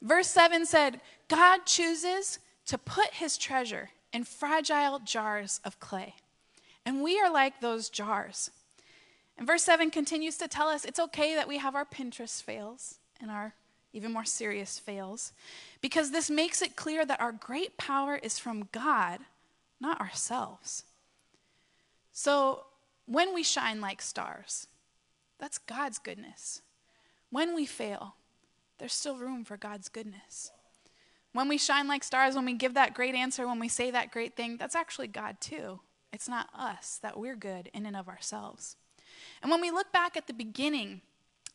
Verse 0.00 0.28
7 0.28 0.66
said, 0.66 1.00
God 1.26 1.66
chooses 1.66 2.38
to 2.66 2.78
put 2.78 3.14
his 3.14 3.38
treasure 3.38 3.90
in 4.12 4.22
fragile 4.22 5.00
jars 5.00 5.60
of 5.64 5.80
clay. 5.80 6.14
And 6.86 7.02
we 7.02 7.18
are 7.18 7.32
like 7.32 7.60
those 7.60 7.90
jars. 7.90 8.52
And 9.36 9.46
verse 9.46 9.62
7 9.64 9.90
continues 9.90 10.36
to 10.38 10.48
tell 10.48 10.68
us 10.68 10.84
it's 10.84 11.00
okay 11.00 11.34
that 11.34 11.48
we 11.48 11.58
have 11.58 11.74
our 11.74 11.84
Pinterest 11.84 12.42
fails 12.42 12.98
and 13.20 13.30
our 13.30 13.54
even 13.92 14.12
more 14.12 14.24
serious 14.24 14.78
fails, 14.78 15.32
because 15.80 16.10
this 16.10 16.28
makes 16.28 16.60
it 16.60 16.74
clear 16.74 17.06
that 17.06 17.20
our 17.20 17.30
great 17.30 17.76
power 17.76 18.16
is 18.16 18.40
from 18.40 18.68
God, 18.72 19.20
not 19.80 20.00
ourselves. 20.00 20.82
So 22.12 22.64
when 23.06 23.32
we 23.32 23.44
shine 23.44 23.80
like 23.80 24.02
stars, 24.02 24.66
that's 25.38 25.58
God's 25.58 25.98
goodness. 25.98 26.62
When 27.30 27.54
we 27.54 27.66
fail, 27.66 28.16
there's 28.78 28.92
still 28.92 29.16
room 29.16 29.44
for 29.44 29.56
God's 29.56 29.88
goodness. 29.88 30.50
When 31.32 31.48
we 31.48 31.58
shine 31.58 31.86
like 31.86 32.02
stars, 32.02 32.34
when 32.34 32.46
we 32.46 32.54
give 32.54 32.74
that 32.74 32.94
great 32.94 33.14
answer, 33.14 33.46
when 33.46 33.60
we 33.60 33.68
say 33.68 33.92
that 33.92 34.10
great 34.10 34.34
thing, 34.36 34.56
that's 34.56 34.74
actually 34.74 35.08
God 35.08 35.40
too. 35.40 35.80
It's 36.12 36.28
not 36.28 36.48
us 36.52 36.98
that 37.02 37.18
we're 37.18 37.36
good 37.36 37.70
in 37.72 37.86
and 37.86 37.96
of 37.96 38.08
ourselves. 38.08 38.76
And 39.44 39.50
when 39.50 39.60
we 39.60 39.70
look 39.70 39.92
back 39.92 40.16
at 40.16 40.26
the 40.26 40.32
beginning 40.32 41.02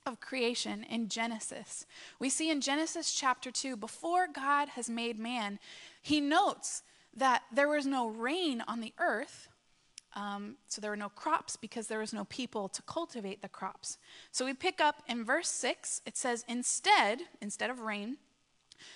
of 0.05 0.21
creation 0.21 0.85
in 0.87 1.09
Genesis, 1.09 1.87
we 2.19 2.29
see 2.29 2.51
in 2.51 2.61
Genesis 2.61 3.11
chapter 3.11 3.49
2, 3.49 3.75
before 3.75 4.27
God 4.31 4.69
has 4.69 4.91
made 4.91 5.17
man, 5.17 5.57
he 5.99 6.21
notes 6.21 6.83
that 7.17 7.41
there 7.51 7.67
was 7.67 7.87
no 7.87 8.07
rain 8.07 8.63
on 8.67 8.79
the 8.79 8.93
earth. 8.99 9.49
Um, 10.15 10.57
so 10.67 10.79
there 10.79 10.91
were 10.91 10.97
no 10.97 11.09
crops 11.09 11.55
because 11.55 11.87
there 11.87 11.97
was 11.97 12.13
no 12.13 12.25
people 12.25 12.69
to 12.69 12.83
cultivate 12.83 13.41
the 13.41 13.49
crops. 13.49 13.97
So 14.31 14.45
we 14.45 14.53
pick 14.53 14.79
up 14.79 15.01
in 15.07 15.25
verse 15.25 15.49
6, 15.49 16.03
it 16.05 16.15
says, 16.15 16.45
Instead, 16.47 17.21
instead 17.41 17.71
of 17.71 17.79
rain, 17.79 18.17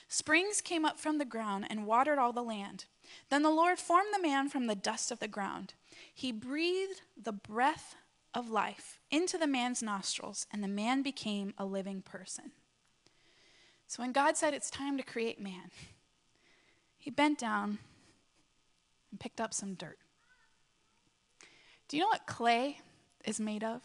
springs 0.08 0.62
came 0.62 0.86
up 0.86 1.00
from 1.00 1.18
the 1.18 1.26
ground 1.26 1.66
and 1.68 1.88
watered 1.88 2.20
all 2.20 2.32
the 2.32 2.44
land. 2.44 2.86
Then 3.32 3.42
the 3.42 3.50
Lord 3.50 3.80
formed 3.80 4.14
the 4.14 4.22
man 4.22 4.50
from 4.50 4.68
the 4.68 4.76
dust 4.76 5.12
of 5.12 5.18
the 5.18 5.28
ground. 5.28 5.74
He 6.14 6.32
breathed 6.32 7.02
the 7.20 7.34
breath 7.34 7.96
of 8.34 8.50
life 8.50 9.00
into 9.12 9.38
the 9.38 9.48
man's 9.48 9.84
nostrils, 9.84 10.48
and 10.52 10.64
the 10.64 10.68
man 10.68 11.02
became 11.02 11.54
a 11.58 11.66
living 11.66 12.02
person. 12.02 12.52
So 13.88 14.02
when 14.02 14.12
God 14.12 14.38
said 14.38 14.54
it's 14.54 14.72
time 14.72 14.98
to 14.98 15.04
create 15.04 15.40
man, 15.40 15.72
he 16.98 17.12
bent 17.12 17.38
down 17.38 17.80
and 19.12 19.20
picked 19.20 19.40
up 19.40 19.54
some 19.54 19.76
dirt. 19.76 20.00
Do 21.88 21.98
you 21.98 22.02
know 22.02 22.10
what 22.10 22.26
clay 22.26 22.80
is 23.26 23.40
made 23.40 23.64
of? 23.64 23.82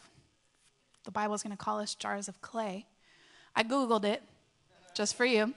The 1.03 1.11
Bible 1.11 1.35
is 1.35 1.43
going 1.43 1.55
to 1.55 1.63
call 1.63 1.79
us 1.79 1.93
jars 1.95 2.27
of 2.27 2.41
clay. 2.41 2.87
I 3.55 3.63
Googled 3.63 4.03
it 4.03 4.23
just 4.95 5.15
for 5.15 5.25
you. 5.25 5.53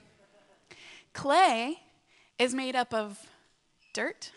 Clay 1.13 1.79
is 2.37 2.53
made 2.53 2.75
up 2.75 2.93
of 2.93 3.27
dirt, 3.93 4.31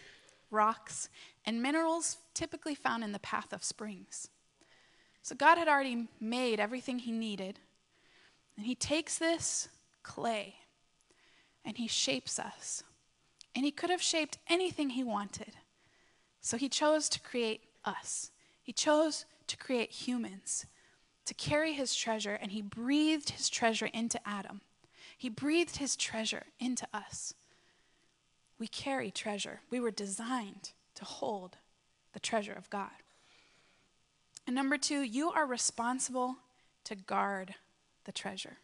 rocks, 0.50 1.08
and 1.44 1.62
minerals 1.62 2.18
typically 2.32 2.74
found 2.74 3.02
in 3.04 3.12
the 3.12 3.18
path 3.18 3.52
of 3.52 3.64
springs. 3.64 4.28
So 5.26 5.34
God 5.34 5.58
had 5.58 5.66
already 5.66 6.06
made 6.20 6.60
everything 6.60 7.00
he 7.00 7.10
needed. 7.10 7.58
And 8.56 8.64
he 8.64 8.76
takes 8.76 9.18
this 9.18 9.68
clay 10.04 10.54
and 11.64 11.76
he 11.76 11.88
shapes 11.88 12.38
us. 12.38 12.84
And 13.52 13.64
he 13.64 13.72
could 13.72 13.90
have 13.90 14.00
shaped 14.00 14.38
anything 14.48 14.90
he 14.90 15.02
wanted. 15.02 15.56
So 16.40 16.56
he 16.56 16.68
chose 16.68 17.08
to 17.08 17.20
create 17.20 17.62
us. 17.84 18.30
He 18.62 18.72
chose 18.72 19.24
to 19.48 19.56
create 19.56 19.90
humans 19.90 20.64
to 21.24 21.34
carry 21.34 21.72
his 21.72 21.92
treasure, 21.96 22.38
and 22.40 22.52
he 22.52 22.62
breathed 22.62 23.30
his 23.30 23.48
treasure 23.48 23.90
into 23.92 24.20
Adam. 24.24 24.60
He 25.18 25.28
breathed 25.28 25.78
his 25.78 25.96
treasure 25.96 26.44
into 26.60 26.86
us. 26.94 27.34
We 28.60 28.68
carry 28.68 29.10
treasure. 29.10 29.62
We 29.70 29.80
were 29.80 29.90
designed 29.90 30.70
to 30.94 31.04
hold 31.04 31.56
the 32.12 32.20
treasure 32.20 32.52
of 32.52 32.70
God. 32.70 33.02
And 34.46 34.54
number 34.54 34.78
two, 34.78 35.00
you 35.00 35.30
are 35.30 35.46
responsible 35.46 36.36
to 36.84 36.94
guard 36.94 37.54
the 38.04 38.12
treasure. 38.12 38.58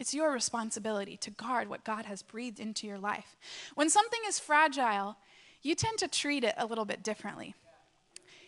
It's 0.00 0.12
your 0.12 0.32
responsibility 0.32 1.16
to 1.18 1.30
guard 1.30 1.68
what 1.68 1.84
God 1.84 2.06
has 2.06 2.22
breathed 2.22 2.58
into 2.58 2.86
your 2.86 2.98
life. 2.98 3.36
When 3.76 3.88
something 3.88 4.20
is 4.26 4.40
fragile, 4.40 5.16
you 5.62 5.76
tend 5.76 5.98
to 5.98 6.08
treat 6.08 6.42
it 6.42 6.54
a 6.58 6.66
little 6.66 6.84
bit 6.84 7.04
differently. 7.04 7.54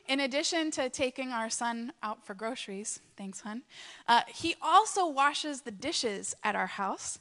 In 0.09 0.21
addition 0.21 0.71
to 0.73 0.91
taking 0.91 1.31
our 1.31 1.49
son 1.49 1.93
out 2.03 2.27
for 2.27 2.35
groceries, 2.35 3.01
thanks, 3.17 3.41
hon, 3.41 3.63
uh, 4.09 4.23
he 4.27 4.55
also 4.61 5.07
washes 5.07 5.63
the 5.63 5.71
dishes 5.71 6.35
at 6.43 6.57
our 6.57 6.67
house. 6.67 7.21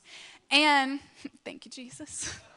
And 0.50 1.00
thank 1.46 1.66
you, 1.66 1.72
Jesus. 1.72 2.36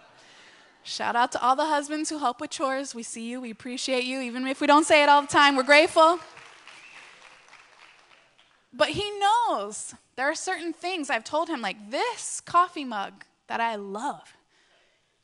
Shout 0.87 1.17
out 1.17 1.33
to 1.33 1.43
all 1.43 1.57
the 1.57 1.67
husbands 1.67 2.11
who 2.11 2.19
help 2.19 2.41
with 2.41 2.51
chores. 2.51 2.95
We 2.95 3.03
see 3.03 3.29
you, 3.29 3.41
we 3.41 3.51
appreciate 3.51 4.05
you, 4.05 4.21
even 4.21 4.47
if 4.47 4.61
we 4.61 4.69
don't 4.69 4.87
say 4.87 5.03
it 5.03 5.09
all 5.09 5.21
the 5.21 5.27
time, 5.27 5.57
we're 5.57 5.65
grateful. 5.65 6.21
But 8.73 8.91
he 8.91 9.11
knows 9.19 9.97
there 10.15 10.31
are 10.31 10.35
certain 10.37 10.73
things 10.73 11.11
I've 11.11 11.25
told 11.25 11.49
him, 11.49 11.61
like 11.61 11.91
this 11.91 12.41
coffee 12.41 12.85
mug 12.85 13.25
that 13.49 13.61
I 13.61 13.75
love 13.75 14.37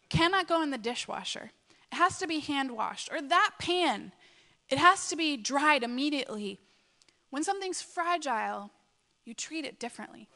cannot 0.08 0.48
go 0.48 0.62
in 0.62 0.70
the 0.70 0.78
dishwasher. 0.78 1.52
It 1.92 1.94
has 1.94 2.18
to 2.18 2.26
be 2.26 2.40
hand 2.40 2.72
washed. 2.72 3.08
Or 3.12 3.22
that 3.22 3.52
pan, 3.60 4.10
it 4.68 4.78
has 4.78 5.08
to 5.10 5.16
be 5.16 5.36
dried 5.36 5.84
immediately. 5.84 6.58
When 7.30 7.44
something's 7.44 7.80
fragile, 7.80 8.72
you 9.24 9.32
treat 9.32 9.64
it 9.64 9.78
differently. 9.78 10.28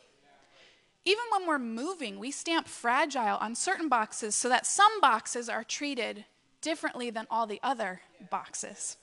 Even 1.06 1.22
when 1.30 1.46
we're 1.46 1.60
moving, 1.60 2.18
we 2.18 2.32
stamp 2.32 2.66
fragile 2.66 3.36
on 3.36 3.54
certain 3.54 3.88
boxes 3.88 4.34
so 4.34 4.48
that 4.48 4.66
some 4.66 5.00
boxes 5.00 5.48
are 5.48 5.62
treated 5.62 6.24
differently 6.60 7.10
than 7.10 7.28
all 7.30 7.46
the 7.46 7.60
other 7.62 8.00
boxes. 8.28 8.96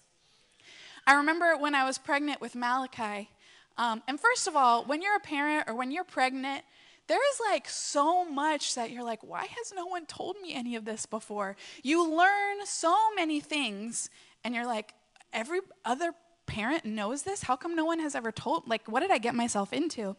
I 1.08 1.14
remember 1.14 1.56
when 1.56 1.74
I 1.74 1.86
was 1.86 1.98
pregnant 1.98 2.42
with 2.42 2.56
Malachi, 2.56 3.30
um, 3.78 4.04
and 4.06 4.20
first 4.20 4.48
of 4.48 4.56
all, 4.56 4.84
when 4.84 5.02
you're 5.02 5.16
a 5.16 5.22
parent 5.22 5.70
or 5.70 5.76
when 5.76 5.92
you're 5.92 6.04
pregnant, 6.04 6.64
there 7.08 7.20
is 7.32 7.40
like 7.50 7.70
so 7.70 8.26
much 8.26 8.76
that 8.76 8.92
you're 8.92 9.04
like, 9.04 9.24
why 9.24 9.46
has 9.46 9.74
no 9.74 9.86
one 9.86 10.06
told 10.06 10.36
me 10.42 10.54
any 10.54 10.76
of 10.76 10.84
this 10.84 11.06
before? 11.06 11.56
You 11.84 12.06
learn 12.06 12.66
so 12.66 13.14
many 13.16 13.40
things, 13.40 14.10
and 14.44 14.54
you're 14.54 14.68
like, 14.68 14.94
every 15.32 15.62
other 15.86 16.14
parent 16.46 16.86
knows 16.86 17.24
this? 17.24 17.44
How 17.44 17.56
come 17.56 17.76
no 17.76 17.86
one 17.86 18.00
has 18.00 18.16
ever 18.16 18.32
told? 18.32 18.68
Like, 18.68 18.88
what 18.88 19.02
did 19.02 19.12
I 19.12 19.18
get 19.18 19.36
myself 19.36 19.74
into? 19.74 20.16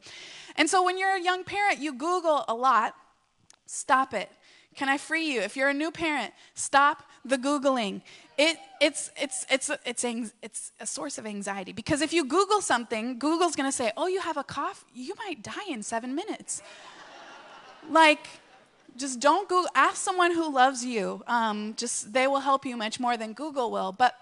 And 0.57 0.69
so 0.69 0.83
when 0.83 0.99
you're 0.99 1.17
a 1.17 1.23
young 1.23 1.45
parent, 1.45 1.79
you 1.79 1.93
Google 1.93 2.45
a 2.49 2.55
lot. 2.55 2.95
Stop 3.67 4.15
it. 4.15 4.31
Can 4.75 4.89
I 4.89 4.99
free 4.99 5.33
you? 5.33 5.41
If 5.41 5.57
you're 5.57 5.69
a 5.69 5.75
new 5.75 5.91
parent, 5.91 6.33
stop 6.55 7.05
the 7.25 7.39
Googling. 7.39 8.03
It, 8.37 8.59
it's, 8.81 9.11
it's, 9.17 9.47
it's, 9.49 9.71
it's, 9.87 10.05
it's 10.43 10.73
a 10.81 10.87
source 10.87 11.17
of 11.19 11.27
anxiety 11.27 11.73
because 11.73 12.01
if 12.01 12.13
you 12.13 12.25
Google 12.25 12.61
something, 12.61 13.19
Google's 13.19 13.55
going 13.55 13.69
to 13.69 13.77
say, 13.77 13.93
oh, 13.97 14.09
you 14.09 14.21
have 14.21 14.37
a 14.37 14.43
cough? 14.43 14.85
You 14.93 15.15
might 15.27 15.43
die 15.43 15.71
in 15.71 15.83
seven 15.83 16.15
minutes. 16.15 16.61
like, 17.91 18.27
just 18.97 19.21
don't 19.21 19.49
Google. 19.49 19.71
Ask 19.75 19.97
someone 19.97 20.33
who 20.33 20.53
loves 20.53 20.85
you. 20.85 21.23
Um, 21.27 21.75
just 21.77 22.13
they 22.13 22.27
will 22.27 22.41
help 22.41 22.67
you 22.67 22.77
much 22.77 22.99
more 22.99 23.17
than 23.17 23.33
Google 23.33 23.71
will. 23.71 23.93
But 23.93 24.17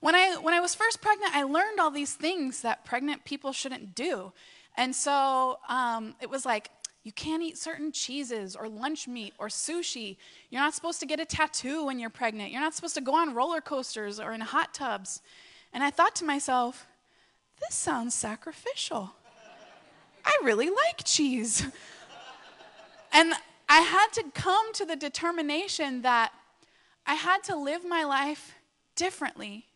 when 0.00 0.14
I 0.14 0.36
when 0.36 0.54
I 0.54 0.60
was 0.60 0.74
first 0.74 1.00
pregnant, 1.00 1.34
I 1.34 1.42
learned 1.44 1.80
all 1.80 1.90
these 1.90 2.14
things 2.14 2.62
that 2.62 2.84
pregnant 2.84 3.24
people 3.24 3.52
shouldn't 3.52 3.94
do, 3.94 4.32
and 4.76 4.94
so 4.94 5.58
um, 5.68 6.14
it 6.20 6.30
was 6.30 6.44
like 6.46 6.70
you 7.08 7.12
can't 7.12 7.42
eat 7.42 7.56
certain 7.56 7.90
cheeses 7.90 8.54
or 8.54 8.68
lunch 8.68 9.08
meat 9.08 9.32
or 9.38 9.48
sushi. 9.48 10.16
You're 10.50 10.60
not 10.60 10.74
supposed 10.74 11.00
to 11.00 11.06
get 11.06 11.20
a 11.20 11.24
tattoo 11.24 11.86
when 11.86 11.98
you're 11.98 12.10
pregnant. 12.10 12.52
You're 12.52 12.60
not 12.60 12.74
supposed 12.74 12.94
to 12.96 13.00
go 13.00 13.14
on 13.14 13.34
roller 13.34 13.62
coasters 13.62 14.20
or 14.20 14.32
in 14.34 14.42
hot 14.42 14.74
tubs. 14.74 15.22
And 15.72 15.82
I 15.82 15.90
thought 15.90 16.14
to 16.16 16.24
myself, 16.24 16.86
this 17.60 17.74
sounds 17.74 18.14
sacrificial. 18.14 19.12
I 20.24 20.38
really 20.44 20.68
like 20.68 21.02
cheese. 21.04 21.66
and 23.12 23.32
I 23.68 23.80
had 23.80 24.08
to 24.14 24.24
come 24.34 24.72
to 24.74 24.84
the 24.84 24.96
determination 24.96 26.02
that 26.02 26.32
I 27.06 27.14
had 27.14 27.42
to 27.44 27.56
live 27.56 27.86
my 27.86 28.04
life 28.04 28.54
differently 28.98 29.66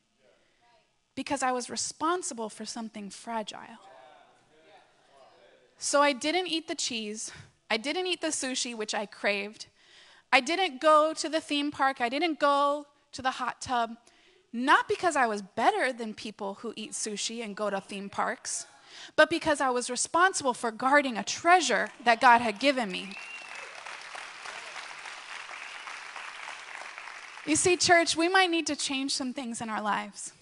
because 1.14 1.42
I 1.42 1.52
was 1.52 1.70
responsible 1.70 2.48
for 2.48 2.64
something 2.66 3.08
fragile. 3.08 3.78
So 5.78 6.02
I 6.02 6.12
didn't 6.12 6.48
eat 6.48 6.66
the 6.68 6.74
cheese. 6.74 7.30
I 7.70 7.76
didn't 7.76 8.06
eat 8.06 8.20
the 8.20 8.34
sushi, 8.42 8.74
which 8.74 8.94
I 8.94 9.06
craved. 9.06 9.66
I 10.32 10.40
didn't 10.40 10.80
go 10.80 11.14
to 11.14 11.28
the 11.28 11.40
theme 11.40 11.70
park. 11.70 12.00
I 12.00 12.08
didn't 12.08 12.38
go 12.38 12.86
to 13.12 13.22
the 13.22 13.32
hot 13.32 13.60
tub. 13.60 13.96
Not 14.52 14.88
because 14.88 15.16
I 15.16 15.26
was 15.26 15.42
better 15.42 15.92
than 15.92 16.14
people 16.14 16.54
who 16.60 16.74
eat 16.76 16.92
sushi 16.92 17.44
and 17.44 17.56
go 17.56 17.70
to 17.70 17.80
theme 17.80 18.10
parks, 18.10 18.66
but 19.16 19.30
because 19.30 19.60
I 19.60 19.70
was 19.70 19.88
responsible 19.88 20.54
for 20.54 20.70
guarding 20.70 21.16
a 21.16 21.24
treasure 21.24 21.88
that 22.04 22.20
God 22.20 22.40
had 22.40 22.58
given 22.58 22.90
me. 22.90 23.16
You 27.44 27.56
see, 27.56 27.76
church, 27.76 28.16
we 28.16 28.28
might 28.28 28.50
need 28.50 28.68
to 28.68 28.76
change 28.76 29.12
some 29.12 29.32
things 29.32 29.60
in 29.60 29.68
our 29.68 29.82
lives. 29.82 30.32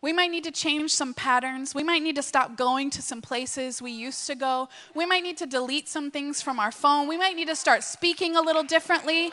We 0.00 0.14
might 0.14 0.30
need 0.30 0.44
to 0.44 0.50
change 0.50 0.90
some 0.90 1.12
patterns. 1.12 1.74
We 1.74 1.82
might 1.82 2.02
need 2.02 2.16
to 2.16 2.22
stop 2.22 2.56
going 2.56 2.88
to 2.90 3.02
some 3.02 3.20
places 3.20 3.82
we 3.82 3.90
used 3.90 4.26
to 4.28 4.34
go. 4.34 4.70
We 4.94 5.04
might 5.04 5.22
need 5.22 5.36
to 5.38 5.46
delete 5.46 5.86
some 5.88 6.10
things 6.10 6.40
from 6.40 6.58
our 6.58 6.72
phone. 6.72 7.06
We 7.06 7.18
might 7.18 7.36
need 7.36 7.48
to 7.48 7.56
start 7.56 7.84
speaking 7.84 8.36
a 8.36 8.40
little 8.40 8.62
differently. 8.62 9.32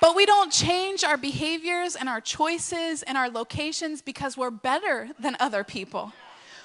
But 0.00 0.14
we 0.14 0.24
don't 0.24 0.52
change 0.52 1.02
our 1.02 1.16
behaviors 1.16 1.96
and 1.96 2.08
our 2.08 2.20
choices 2.20 3.02
and 3.02 3.18
our 3.18 3.28
locations 3.28 4.00
because 4.00 4.36
we're 4.36 4.52
better 4.52 5.10
than 5.18 5.36
other 5.40 5.64
people. 5.64 6.12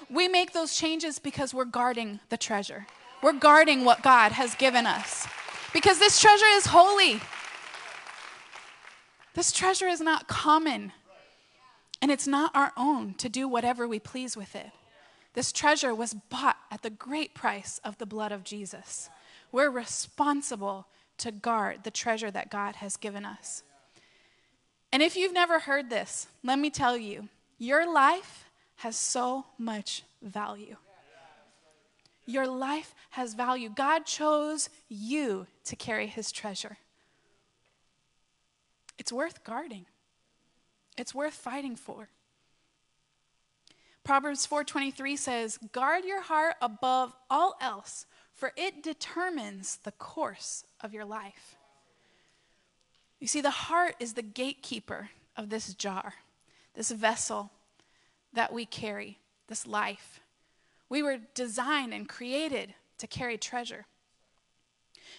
We 0.07 0.27
make 0.27 0.53
those 0.53 0.75
changes 0.75 1.17
because 1.17 1.55
we're 1.55 1.65
guarding 1.65 2.19
the 2.29 2.38
treasure. 2.38 2.85
We're 3.23 3.33
guarding 3.33 3.83
what 3.83 4.03
God 4.03 4.33
has 4.33 4.53
given 4.53 4.85
us. 4.85 5.25
Because 5.74 6.00
this 6.00 6.22
treasure 6.22 6.46
is 6.53 6.68
holy. 6.68 7.20
This 9.34 9.51
treasure 9.51 9.88
is 9.88 10.00
not 10.00 10.27
common, 10.27 10.92
and 12.01 12.12
it's 12.12 12.27
not 12.27 12.56
our 12.56 12.72
own 12.77 13.15
to 13.15 13.27
do 13.27 13.48
whatever 13.48 13.88
we 13.88 14.00
please 14.00 14.38
with 14.38 14.56
it. 14.56 14.70
This 15.34 15.51
treasure 15.51 15.96
was 15.96 16.13
bought 16.13 16.58
at 16.72 16.84
the 16.84 16.92
great 16.92 17.34
price 17.34 17.82
of 17.84 17.98
the 17.98 18.06
blood 18.06 18.32
of 18.32 18.44
Jesus. 18.44 19.10
We're 19.51 19.72
responsible 19.72 20.86
to 21.18 21.32
guard 21.32 21.84
the 21.84 21.92
treasure 21.92 22.30
that 22.30 22.51
God 22.51 22.75
has 22.75 22.98
given 22.98 23.25
us. 23.25 23.63
And 24.92 25.01
if 25.01 25.15
you've 25.15 25.34
never 25.34 25.60
heard 25.60 25.89
this, 25.89 26.27
let 26.44 26.60
me 26.60 26.70
tell 26.70 26.96
you 26.96 27.30
your 27.58 27.92
life 27.92 28.50
has 28.77 28.96
so 28.96 29.46
much 29.58 30.03
value. 30.22 30.75
Your 32.25 32.48
life 32.48 32.96
has 33.12 33.34
value. 33.34 33.70
God 33.70 34.06
chose 34.06 34.70
you 34.88 35.48
to 35.65 35.75
carry 35.75 36.08
his 36.08 36.32
treasure. 36.32 36.77
It's 38.98 39.12
worth 39.12 39.44
guarding. 39.44 39.86
It's 40.98 41.13
worth 41.13 41.34
fighting 41.34 41.75
for. 41.75 42.10
Proverbs 44.03 44.46
4:23 44.46 45.15
says, 45.15 45.58
"Guard 45.58 46.06
your 46.06 46.22
heart 46.22 46.58
above 46.62 47.15
all 47.30 47.56
else, 47.60 48.06
for 48.34 48.53
it 48.56 48.84
determines 48.84 49.77
the 49.77 49.94
course 49.94 50.65
of 50.82 50.94
your 50.94 51.06
life." 51.06 51.56
You 53.20 53.27
see, 53.27 53.42
the 53.42 53.51
heart 53.51 53.96
is 54.00 54.13
the 54.13 54.22
gatekeeper 54.22 55.12
of 55.38 55.50
this 55.50 55.74
jar, 55.74 56.15
this 56.74 56.92
vessel 56.92 57.51
that 58.34 58.51
we 58.51 58.65
carry, 58.65 59.20
this 59.48 59.65
life. 59.65 60.20
We 60.93 61.01
were 61.01 61.17
designed 61.33 61.91
and 61.91 62.07
created 62.07 62.75
to 63.00 63.07
carry 63.07 63.35
treasure. 63.35 63.88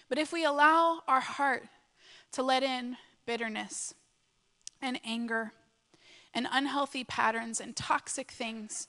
But 0.08 0.18
if 0.18 0.32
we 0.32 0.44
allow 0.44 1.00
our 1.08 1.18
heart 1.18 1.64
to 2.30 2.44
let 2.44 2.62
in 2.62 2.96
bitterness 3.26 3.92
and 4.80 5.00
anger 5.04 5.50
and 6.32 6.46
unhealthy 6.48 7.02
patterns 7.02 7.60
and 7.60 7.74
toxic 7.74 8.30
things, 8.30 8.86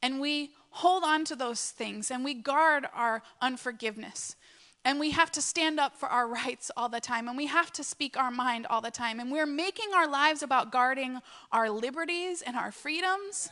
and 0.00 0.20
we 0.20 0.52
hold 0.70 1.02
on 1.02 1.24
to 1.24 1.34
those 1.34 1.72
things 1.72 2.08
and 2.08 2.24
we 2.24 2.34
guard 2.34 2.86
our 2.94 3.24
unforgiveness, 3.42 4.36
and 4.84 5.00
we 5.00 5.10
have 5.10 5.32
to 5.32 5.42
stand 5.42 5.80
up 5.80 5.96
for 5.96 6.08
our 6.08 6.28
rights 6.28 6.70
all 6.76 6.88
the 6.88 7.00
time, 7.00 7.26
and 7.26 7.36
we 7.36 7.46
have 7.46 7.72
to 7.72 7.82
speak 7.82 8.16
our 8.16 8.30
mind 8.30 8.64
all 8.70 8.80
the 8.80 8.92
time, 8.92 9.18
and 9.18 9.32
we're 9.32 9.44
making 9.44 9.92
our 9.92 10.06
lives 10.06 10.44
about 10.44 10.70
guarding 10.70 11.18
our 11.50 11.68
liberties 11.68 12.42
and 12.42 12.54
our 12.54 12.70
freedoms 12.70 13.50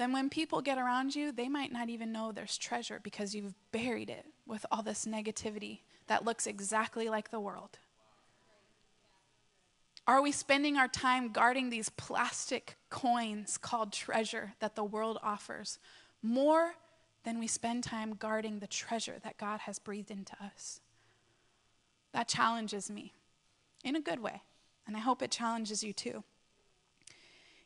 then 0.00 0.12
when 0.14 0.30
people 0.30 0.62
get 0.62 0.78
around 0.78 1.14
you, 1.14 1.30
they 1.30 1.46
might 1.46 1.70
not 1.70 1.90
even 1.90 2.10
know 2.10 2.32
there's 2.32 2.56
treasure 2.56 2.98
because 3.02 3.34
you've 3.34 3.52
buried 3.70 4.08
it 4.08 4.24
with 4.46 4.64
all 4.72 4.82
this 4.82 5.04
negativity 5.04 5.80
that 6.06 6.24
looks 6.24 6.46
exactly 6.46 7.10
like 7.10 7.30
the 7.30 7.38
world. 7.38 7.78
Are 10.06 10.22
we 10.22 10.32
spending 10.32 10.78
our 10.78 10.88
time 10.88 11.32
guarding 11.32 11.68
these 11.68 11.90
plastic 11.90 12.78
coins 12.88 13.58
called 13.58 13.92
treasure 13.92 14.54
that 14.60 14.74
the 14.74 14.82
world 14.84 15.18
offers 15.22 15.78
more 16.22 16.76
than 17.24 17.38
we 17.38 17.46
spend 17.46 17.84
time 17.84 18.14
guarding 18.14 18.60
the 18.60 18.66
treasure 18.66 19.16
that 19.22 19.36
God 19.36 19.60
has 19.60 19.78
breathed 19.78 20.10
into 20.10 20.32
us? 20.42 20.80
That 22.12 22.26
challenges 22.26 22.90
me 22.90 23.12
in 23.84 23.96
a 23.96 24.00
good 24.00 24.20
way, 24.20 24.40
and 24.86 24.96
I 24.96 25.00
hope 25.00 25.20
it 25.20 25.30
challenges 25.30 25.84
you 25.84 25.92
too. 25.92 26.24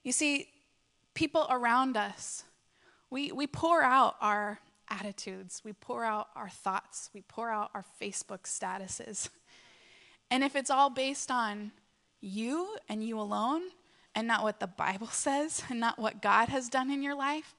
You 0.02 0.10
see, 0.10 0.48
people 1.14 1.46
around 1.50 1.96
us, 1.96 2.44
we, 3.10 3.32
we 3.32 3.46
pour 3.46 3.82
out 3.82 4.16
our 4.20 4.58
attitudes, 4.88 5.62
we 5.64 5.72
pour 5.72 6.04
out 6.04 6.28
our 6.34 6.48
thoughts, 6.48 7.10
we 7.14 7.22
pour 7.22 7.50
out 7.50 7.70
our 7.74 7.84
Facebook 8.00 8.42
statuses. 8.42 9.28
And 10.30 10.42
if 10.42 10.56
it's 10.56 10.70
all 10.70 10.90
based 10.90 11.30
on 11.30 11.72
you 12.20 12.76
and 12.88 13.02
you 13.06 13.18
alone, 13.18 13.62
and 14.14 14.28
not 14.28 14.42
what 14.42 14.60
the 14.60 14.66
Bible 14.66 15.06
says, 15.12 15.62
and 15.68 15.80
not 15.80 15.98
what 15.98 16.22
God 16.22 16.48
has 16.48 16.68
done 16.68 16.90
in 16.90 17.02
your 17.02 17.14
life, 17.14 17.54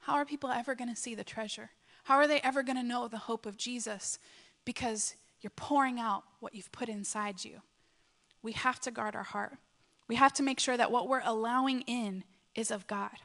how 0.00 0.14
are 0.14 0.24
people 0.24 0.50
ever 0.50 0.74
going 0.74 0.90
to 0.90 1.00
see 1.00 1.14
the 1.14 1.24
treasure? 1.24 1.70
How 2.04 2.16
are 2.16 2.26
they 2.26 2.40
ever 2.40 2.62
going 2.62 2.76
to 2.78 2.82
know 2.82 3.06
the 3.08 3.18
hope 3.18 3.46
of 3.46 3.56
Jesus? 3.56 4.18
Because 4.64 5.14
you're 5.40 5.50
pouring 5.50 6.00
out 6.00 6.24
what 6.40 6.54
you've 6.54 6.72
put 6.72 6.88
inside 6.88 7.44
you. 7.44 7.60
We 8.42 8.52
have 8.52 8.80
to 8.80 8.90
guard 8.90 9.14
our 9.14 9.22
heart. 9.22 9.58
We 10.08 10.16
have 10.16 10.32
to 10.34 10.42
make 10.42 10.58
sure 10.58 10.76
that 10.76 10.90
what 10.90 11.08
we're 11.08 11.22
allowing 11.24 11.82
in 11.82 12.24
is 12.54 12.70
of 12.70 12.86
God. 12.86 13.16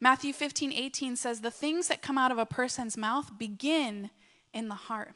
Matthew 0.00 0.32
15, 0.32 0.72
18 0.72 1.16
says, 1.16 1.40
The 1.40 1.50
things 1.50 1.88
that 1.88 2.02
come 2.02 2.18
out 2.18 2.32
of 2.32 2.38
a 2.38 2.46
person's 2.46 2.96
mouth 2.96 3.38
begin 3.38 4.10
in 4.52 4.68
the 4.68 4.74
heart. 4.74 5.14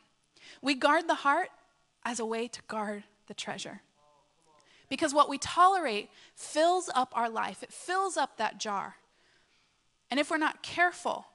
We 0.62 0.74
guard 0.74 1.08
the 1.08 1.14
heart 1.14 1.50
as 2.04 2.20
a 2.20 2.26
way 2.26 2.48
to 2.48 2.62
guard 2.68 3.04
the 3.26 3.34
treasure. 3.34 3.82
Because 4.88 5.12
what 5.12 5.28
we 5.28 5.36
tolerate 5.38 6.08
fills 6.34 6.88
up 6.94 7.12
our 7.14 7.28
life, 7.28 7.62
it 7.62 7.72
fills 7.72 8.16
up 8.16 8.36
that 8.38 8.58
jar. 8.58 8.96
And 10.10 10.18
if 10.18 10.30
we're 10.30 10.38
not 10.38 10.62
careful, 10.62 11.26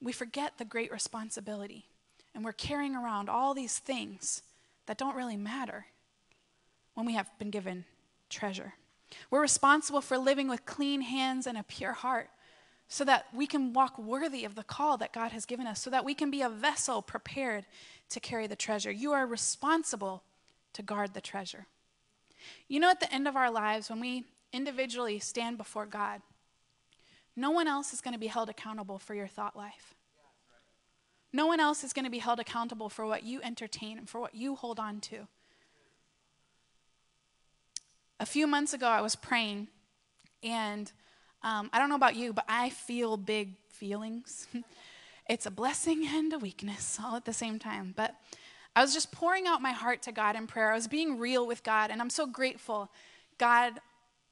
we 0.00 0.12
forget 0.12 0.56
the 0.56 0.64
great 0.64 0.90
responsibility. 0.90 1.86
And 2.34 2.44
we're 2.44 2.52
carrying 2.52 2.96
around 2.96 3.28
all 3.28 3.52
these 3.52 3.78
things 3.78 4.42
that 4.86 4.96
don't 4.96 5.16
really 5.16 5.36
matter 5.36 5.86
when 6.94 7.04
we 7.04 7.12
have 7.12 7.30
been 7.38 7.50
given 7.50 7.84
treasure. 8.30 8.74
We're 9.30 9.40
responsible 9.40 10.00
for 10.00 10.18
living 10.18 10.48
with 10.48 10.66
clean 10.66 11.02
hands 11.02 11.46
and 11.46 11.58
a 11.58 11.62
pure 11.62 11.92
heart 11.92 12.30
so 12.88 13.04
that 13.04 13.26
we 13.32 13.46
can 13.46 13.72
walk 13.72 13.98
worthy 13.98 14.44
of 14.44 14.54
the 14.54 14.62
call 14.62 14.98
that 14.98 15.12
God 15.12 15.32
has 15.32 15.46
given 15.46 15.66
us, 15.66 15.80
so 15.80 15.88
that 15.88 16.04
we 16.04 16.14
can 16.14 16.30
be 16.30 16.42
a 16.42 16.48
vessel 16.50 17.00
prepared 17.00 17.64
to 18.10 18.20
carry 18.20 18.46
the 18.46 18.56
treasure. 18.56 18.90
You 18.90 19.12
are 19.12 19.26
responsible 19.26 20.22
to 20.74 20.82
guard 20.82 21.14
the 21.14 21.20
treasure. 21.20 21.66
You 22.68 22.80
know, 22.80 22.90
at 22.90 23.00
the 23.00 23.12
end 23.12 23.26
of 23.26 23.36
our 23.36 23.50
lives, 23.50 23.88
when 23.88 24.00
we 24.00 24.24
individually 24.52 25.18
stand 25.18 25.56
before 25.56 25.86
God, 25.86 26.20
no 27.34 27.50
one 27.50 27.66
else 27.66 27.94
is 27.94 28.02
going 28.02 28.12
to 28.12 28.20
be 28.20 28.26
held 28.26 28.50
accountable 28.50 28.98
for 28.98 29.14
your 29.14 29.26
thought 29.26 29.56
life. 29.56 29.94
No 31.32 31.46
one 31.46 31.60
else 31.60 31.82
is 31.82 31.94
going 31.94 32.04
to 32.04 32.10
be 32.10 32.18
held 32.18 32.40
accountable 32.40 32.90
for 32.90 33.06
what 33.06 33.22
you 33.22 33.40
entertain 33.42 33.96
and 33.96 34.08
for 34.08 34.20
what 34.20 34.34
you 34.34 34.54
hold 34.54 34.78
on 34.78 35.00
to. 35.00 35.28
A 38.22 38.24
few 38.24 38.46
months 38.46 38.72
ago, 38.72 38.86
I 38.86 39.00
was 39.00 39.16
praying, 39.16 39.66
and 40.44 40.92
um, 41.42 41.68
I 41.72 41.80
don't 41.80 41.88
know 41.88 41.96
about 41.96 42.14
you, 42.14 42.32
but 42.32 42.44
I 42.48 42.70
feel 42.70 43.16
big 43.16 43.56
feelings. 43.68 44.46
it's 45.28 45.44
a 45.44 45.50
blessing 45.50 46.06
and 46.06 46.32
a 46.32 46.38
weakness 46.38 47.00
all 47.02 47.16
at 47.16 47.24
the 47.24 47.32
same 47.32 47.58
time. 47.58 47.92
But 47.96 48.14
I 48.76 48.80
was 48.80 48.94
just 48.94 49.10
pouring 49.10 49.48
out 49.48 49.60
my 49.60 49.72
heart 49.72 50.02
to 50.02 50.12
God 50.12 50.36
in 50.36 50.46
prayer. 50.46 50.70
I 50.70 50.76
was 50.76 50.86
being 50.86 51.18
real 51.18 51.48
with 51.48 51.64
God, 51.64 51.90
and 51.90 52.00
I'm 52.00 52.10
so 52.10 52.24
grateful. 52.24 52.92
God 53.38 53.80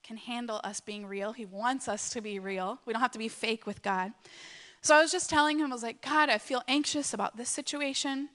can 0.04 0.16
handle 0.16 0.60
us 0.62 0.78
being 0.78 1.04
real. 1.04 1.32
He 1.32 1.44
wants 1.44 1.88
us 1.88 2.10
to 2.10 2.20
be 2.20 2.38
real. 2.38 2.78
We 2.86 2.92
don't 2.92 3.02
have 3.02 3.10
to 3.10 3.18
be 3.18 3.26
fake 3.26 3.66
with 3.66 3.82
God. 3.82 4.12
So 4.82 4.94
I 4.94 5.02
was 5.02 5.10
just 5.10 5.28
telling 5.28 5.58
him, 5.58 5.72
I 5.72 5.74
was 5.74 5.82
like, 5.82 6.00
God, 6.00 6.28
I 6.28 6.38
feel 6.38 6.62
anxious 6.68 7.12
about 7.12 7.36
this 7.36 7.48
situation. 7.48 8.28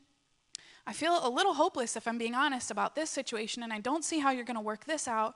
I 0.88 0.94
feel 0.94 1.20
a 1.24 1.30
little 1.30 1.54
hopeless, 1.54 1.96
if 1.96 2.08
I'm 2.08 2.18
being 2.18 2.36
honest, 2.36 2.70
about 2.70 2.96
this 2.96 3.10
situation, 3.10 3.64
and 3.64 3.74
I 3.74 3.80
don't 3.80 4.04
see 4.04 4.20
how 4.20 4.32
you're 4.32 4.46
going 4.46 4.56
to 4.56 4.62
work 4.62 4.86
this 4.86 5.08
out. 5.08 5.36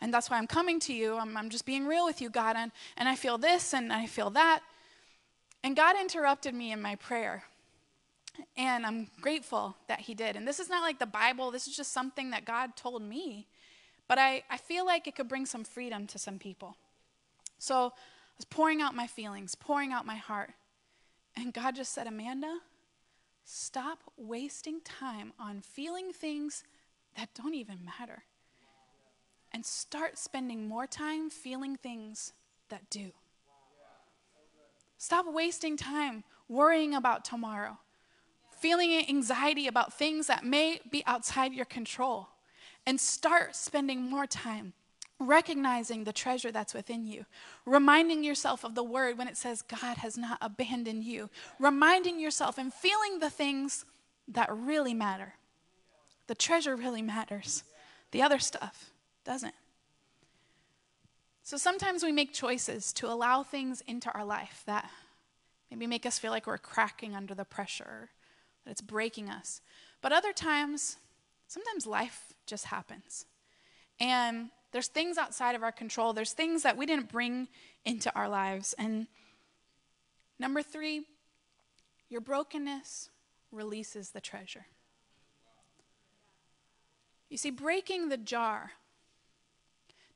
And 0.00 0.12
that's 0.12 0.28
why 0.28 0.36
I'm 0.36 0.46
coming 0.46 0.80
to 0.80 0.92
you. 0.92 1.16
I'm, 1.16 1.36
I'm 1.36 1.48
just 1.48 1.64
being 1.64 1.86
real 1.86 2.04
with 2.04 2.20
you, 2.20 2.28
God. 2.28 2.56
And, 2.56 2.72
and 2.96 3.08
I 3.08 3.14
feel 3.14 3.38
this 3.38 3.72
and 3.72 3.92
I 3.92 4.06
feel 4.06 4.30
that. 4.30 4.60
And 5.62 5.76
God 5.76 5.94
interrupted 5.98 6.54
me 6.54 6.72
in 6.72 6.82
my 6.82 6.96
prayer. 6.96 7.44
And 8.56 8.84
I'm 8.84 9.08
grateful 9.20 9.76
that 9.88 10.00
He 10.00 10.14
did. 10.14 10.36
And 10.36 10.46
this 10.46 10.58
is 10.58 10.68
not 10.68 10.82
like 10.82 10.98
the 10.98 11.06
Bible, 11.06 11.50
this 11.50 11.68
is 11.68 11.76
just 11.76 11.92
something 11.92 12.30
that 12.30 12.44
God 12.44 12.76
told 12.76 13.02
me. 13.02 13.46
But 14.08 14.18
I, 14.18 14.42
I 14.50 14.56
feel 14.56 14.84
like 14.84 15.06
it 15.06 15.14
could 15.14 15.28
bring 15.28 15.46
some 15.46 15.64
freedom 15.64 16.06
to 16.08 16.18
some 16.18 16.38
people. 16.38 16.76
So 17.58 17.76
I 17.76 18.36
was 18.36 18.44
pouring 18.44 18.82
out 18.82 18.94
my 18.94 19.06
feelings, 19.06 19.54
pouring 19.54 19.92
out 19.92 20.04
my 20.04 20.16
heart. 20.16 20.50
And 21.36 21.54
God 21.54 21.76
just 21.76 21.94
said, 21.94 22.06
Amanda, 22.06 22.58
Stop 23.44 23.98
wasting 24.16 24.80
time 24.80 25.32
on 25.38 25.60
feeling 25.60 26.12
things 26.12 26.64
that 27.16 27.28
don't 27.34 27.54
even 27.54 27.84
matter. 27.84 28.22
And 29.52 29.66
start 29.66 30.18
spending 30.18 30.68
more 30.68 30.86
time 30.86 31.28
feeling 31.28 31.76
things 31.76 32.32
that 32.70 32.88
do. 32.88 33.12
Stop 34.96 35.26
wasting 35.28 35.76
time 35.76 36.24
worrying 36.48 36.94
about 36.94 37.24
tomorrow, 37.24 37.78
feeling 38.60 39.04
anxiety 39.08 39.66
about 39.66 39.92
things 39.92 40.28
that 40.28 40.44
may 40.44 40.80
be 40.90 41.02
outside 41.06 41.52
your 41.52 41.64
control, 41.64 42.28
and 42.86 43.00
start 43.00 43.56
spending 43.56 44.00
more 44.02 44.26
time 44.26 44.72
recognizing 45.18 46.04
the 46.04 46.12
treasure 46.12 46.50
that's 46.50 46.74
within 46.74 47.06
you, 47.06 47.26
reminding 47.64 48.24
yourself 48.24 48.64
of 48.64 48.74
the 48.74 48.82
word 48.82 49.18
when 49.18 49.28
it 49.28 49.36
says 49.36 49.62
God 49.62 49.98
has 49.98 50.18
not 50.18 50.38
abandoned 50.40 51.04
you, 51.04 51.30
reminding 51.58 52.18
yourself 52.18 52.58
and 52.58 52.72
feeling 52.72 53.18
the 53.18 53.30
things 53.30 53.84
that 54.28 54.52
really 54.52 54.94
matter. 54.94 55.34
The 56.26 56.34
treasure 56.34 56.76
really 56.76 57.02
matters, 57.02 57.64
the 58.10 58.22
other 58.22 58.38
stuff 58.38 58.90
doesn't. 59.24 59.54
So 61.42 61.56
sometimes 61.56 62.04
we 62.04 62.12
make 62.12 62.32
choices 62.32 62.92
to 62.94 63.08
allow 63.08 63.42
things 63.42 63.82
into 63.86 64.10
our 64.12 64.24
life 64.24 64.62
that 64.66 64.88
maybe 65.70 65.86
make 65.86 66.06
us 66.06 66.18
feel 66.18 66.30
like 66.30 66.46
we're 66.46 66.58
cracking 66.58 67.16
under 67.16 67.34
the 67.34 67.44
pressure, 67.44 68.10
that 68.64 68.70
it's 68.70 68.80
breaking 68.80 69.28
us. 69.28 69.60
But 70.00 70.12
other 70.12 70.32
times, 70.32 70.98
sometimes 71.48 71.86
life 71.86 72.32
just 72.46 72.66
happens. 72.66 73.26
And 73.98 74.50
there's 74.72 74.88
things 74.88 75.18
outside 75.18 75.54
of 75.54 75.62
our 75.62 75.72
control, 75.72 76.12
there's 76.12 76.32
things 76.32 76.62
that 76.62 76.76
we 76.76 76.86
didn't 76.86 77.10
bring 77.10 77.48
into 77.84 78.12
our 78.16 78.28
lives. 78.28 78.74
And 78.78 79.06
number 80.38 80.62
three, 80.62 81.02
your 82.08 82.20
brokenness 82.20 83.10
releases 83.50 84.10
the 84.10 84.20
treasure. 84.20 84.66
You 87.28 87.36
see, 87.36 87.50
breaking 87.50 88.08
the 88.08 88.16
jar 88.16 88.72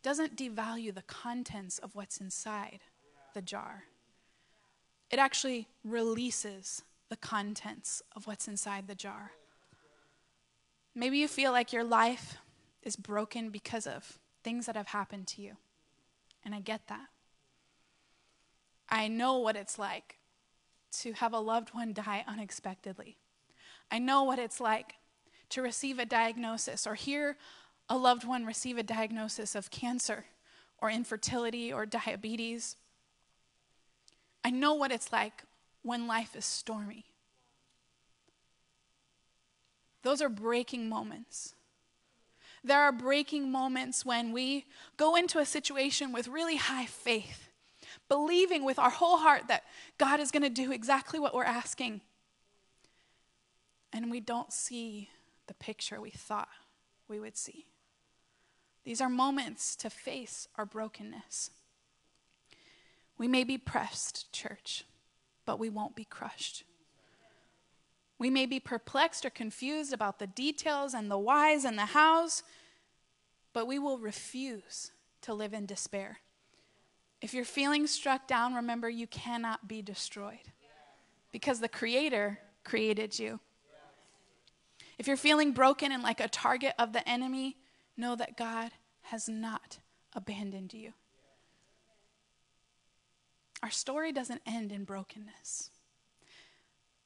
doesn't 0.02 0.36
devalue 0.36 0.94
the 0.94 1.02
contents 1.02 1.78
of 1.78 1.94
what's 1.94 2.18
inside 2.18 2.80
the 3.34 3.42
jar. 3.42 3.84
It 5.10 5.18
actually 5.18 5.68
releases 5.84 6.82
the 7.08 7.16
contents 7.16 8.02
of 8.14 8.26
what's 8.26 8.48
inside 8.48 8.88
the 8.88 8.94
jar. 8.94 9.32
Maybe 10.94 11.18
you 11.18 11.28
feel 11.28 11.52
like 11.52 11.72
your 11.72 11.84
life 11.84 12.38
is 12.82 12.96
broken 12.96 13.50
because 13.50 13.86
of 13.86 14.18
things 14.46 14.66
that 14.66 14.76
have 14.76 14.86
happened 14.86 15.26
to 15.26 15.42
you. 15.42 15.56
And 16.44 16.54
I 16.54 16.60
get 16.60 16.86
that. 16.86 17.08
I 18.88 19.08
know 19.08 19.38
what 19.38 19.56
it's 19.56 19.76
like 19.76 20.18
to 21.00 21.14
have 21.14 21.32
a 21.32 21.40
loved 21.40 21.74
one 21.74 21.92
die 21.92 22.24
unexpectedly. 22.28 23.16
I 23.90 23.98
know 23.98 24.22
what 24.22 24.38
it's 24.38 24.60
like 24.60 24.94
to 25.48 25.62
receive 25.62 25.98
a 25.98 26.06
diagnosis 26.06 26.86
or 26.86 26.94
hear 26.94 27.36
a 27.88 27.96
loved 27.96 28.22
one 28.22 28.46
receive 28.46 28.78
a 28.78 28.84
diagnosis 28.84 29.56
of 29.56 29.72
cancer 29.72 30.26
or 30.78 30.90
infertility 30.90 31.72
or 31.72 31.84
diabetes. 31.84 32.76
I 34.44 34.50
know 34.50 34.74
what 34.74 34.92
it's 34.92 35.10
like 35.10 35.42
when 35.82 36.06
life 36.06 36.36
is 36.36 36.44
stormy. 36.44 37.06
Those 40.04 40.22
are 40.22 40.28
breaking 40.28 40.88
moments. 40.88 41.55
There 42.66 42.82
are 42.82 42.90
breaking 42.90 43.52
moments 43.52 44.04
when 44.04 44.32
we 44.32 44.64
go 44.96 45.14
into 45.14 45.38
a 45.38 45.46
situation 45.46 46.12
with 46.12 46.26
really 46.26 46.56
high 46.56 46.86
faith, 46.86 47.48
believing 48.08 48.64
with 48.64 48.76
our 48.80 48.90
whole 48.90 49.18
heart 49.18 49.46
that 49.46 49.62
God 49.98 50.18
is 50.18 50.32
going 50.32 50.42
to 50.42 50.50
do 50.50 50.72
exactly 50.72 51.20
what 51.20 51.32
we're 51.32 51.44
asking. 51.44 52.00
And 53.92 54.10
we 54.10 54.18
don't 54.18 54.52
see 54.52 55.10
the 55.46 55.54
picture 55.54 56.00
we 56.00 56.10
thought 56.10 56.48
we 57.06 57.20
would 57.20 57.36
see. 57.36 57.66
These 58.84 59.00
are 59.00 59.08
moments 59.08 59.76
to 59.76 59.88
face 59.88 60.48
our 60.56 60.66
brokenness. 60.66 61.50
We 63.16 63.28
may 63.28 63.44
be 63.44 63.58
pressed, 63.58 64.32
church, 64.32 64.84
but 65.44 65.60
we 65.60 65.70
won't 65.70 65.94
be 65.94 66.04
crushed. 66.04 66.64
We 68.18 68.30
may 68.30 68.46
be 68.46 68.60
perplexed 68.60 69.24
or 69.26 69.30
confused 69.30 69.92
about 69.92 70.18
the 70.18 70.26
details 70.26 70.94
and 70.94 71.10
the 71.10 71.18
whys 71.18 71.64
and 71.64 71.78
the 71.78 71.86
hows, 71.86 72.42
but 73.52 73.66
we 73.66 73.78
will 73.78 73.98
refuse 73.98 74.92
to 75.22 75.34
live 75.34 75.52
in 75.52 75.66
despair. 75.66 76.18
If 77.20 77.34
you're 77.34 77.44
feeling 77.44 77.86
struck 77.86 78.26
down, 78.26 78.54
remember 78.54 78.88
you 78.88 79.06
cannot 79.06 79.68
be 79.68 79.82
destroyed 79.82 80.52
because 81.32 81.60
the 81.60 81.68
Creator 81.68 82.38
created 82.64 83.18
you. 83.18 83.40
If 84.98 85.06
you're 85.06 85.16
feeling 85.16 85.52
broken 85.52 85.92
and 85.92 86.02
like 86.02 86.20
a 86.20 86.28
target 86.28 86.74
of 86.78 86.92
the 86.92 87.06
enemy, 87.08 87.56
know 87.96 88.16
that 88.16 88.36
God 88.36 88.70
has 89.02 89.28
not 89.28 89.78
abandoned 90.14 90.72
you. 90.72 90.92
Our 93.62 93.70
story 93.70 94.12
doesn't 94.12 94.42
end 94.46 94.72
in 94.72 94.84
brokenness. 94.84 95.70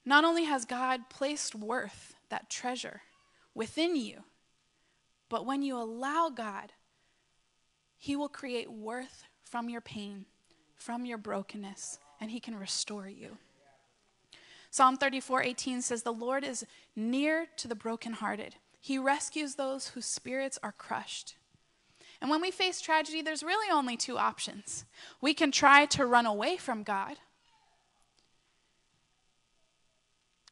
Not 0.04 0.24
only 0.24 0.44
has 0.44 0.64
God 0.64 1.10
placed 1.10 1.54
worth, 1.54 2.14
that 2.30 2.48
treasure, 2.48 3.02
within 3.54 3.96
you, 3.96 4.24
but 5.28 5.44
when 5.44 5.62
you 5.62 5.76
allow 5.76 6.30
God, 6.30 6.72
He 7.98 8.16
will 8.16 8.28
create 8.28 8.70
worth 8.70 9.24
from 9.44 9.68
your 9.68 9.80
pain, 9.80 10.26
from 10.74 11.04
your 11.04 11.18
brokenness, 11.18 11.98
and 12.20 12.30
He 12.30 12.40
can 12.40 12.56
restore 12.56 13.08
you. 13.08 13.38
Psalm 14.70 14.96
34 14.96 15.42
18 15.42 15.82
says, 15.82 16.02
The 16.02 16.12
Lord 16.12 16.44
is 16.44 16.64
near 16.94 17.46
to 17.56 17.68
the 17.68 17.74
brokenhearted. 17.74 18.54
He 18.80 18.98
rescues 18.98 19.56
those 19.56 19.88
whose 19.88 20.06
spirits 20.06 20.58
are 20.62 20.72
crushed. 20.72 21.34
And 22.20 22.30
when 22.30 22.40
we 22.40 22.50
face 22.50 22.80
tragedy, 22.80 23.22
there's 23.22 23.42
really 23.42 23.70
only 23.72 23.96
two 23.96 24.18
options. 24.18 24.84
We 25.20 25.34
can 25.34 25.50
try 25.50 25.86
to 25.86 26.06
run 26.06 26.26
away 26.26 26.56
from 26.56 26.82
God, 26.82 27.16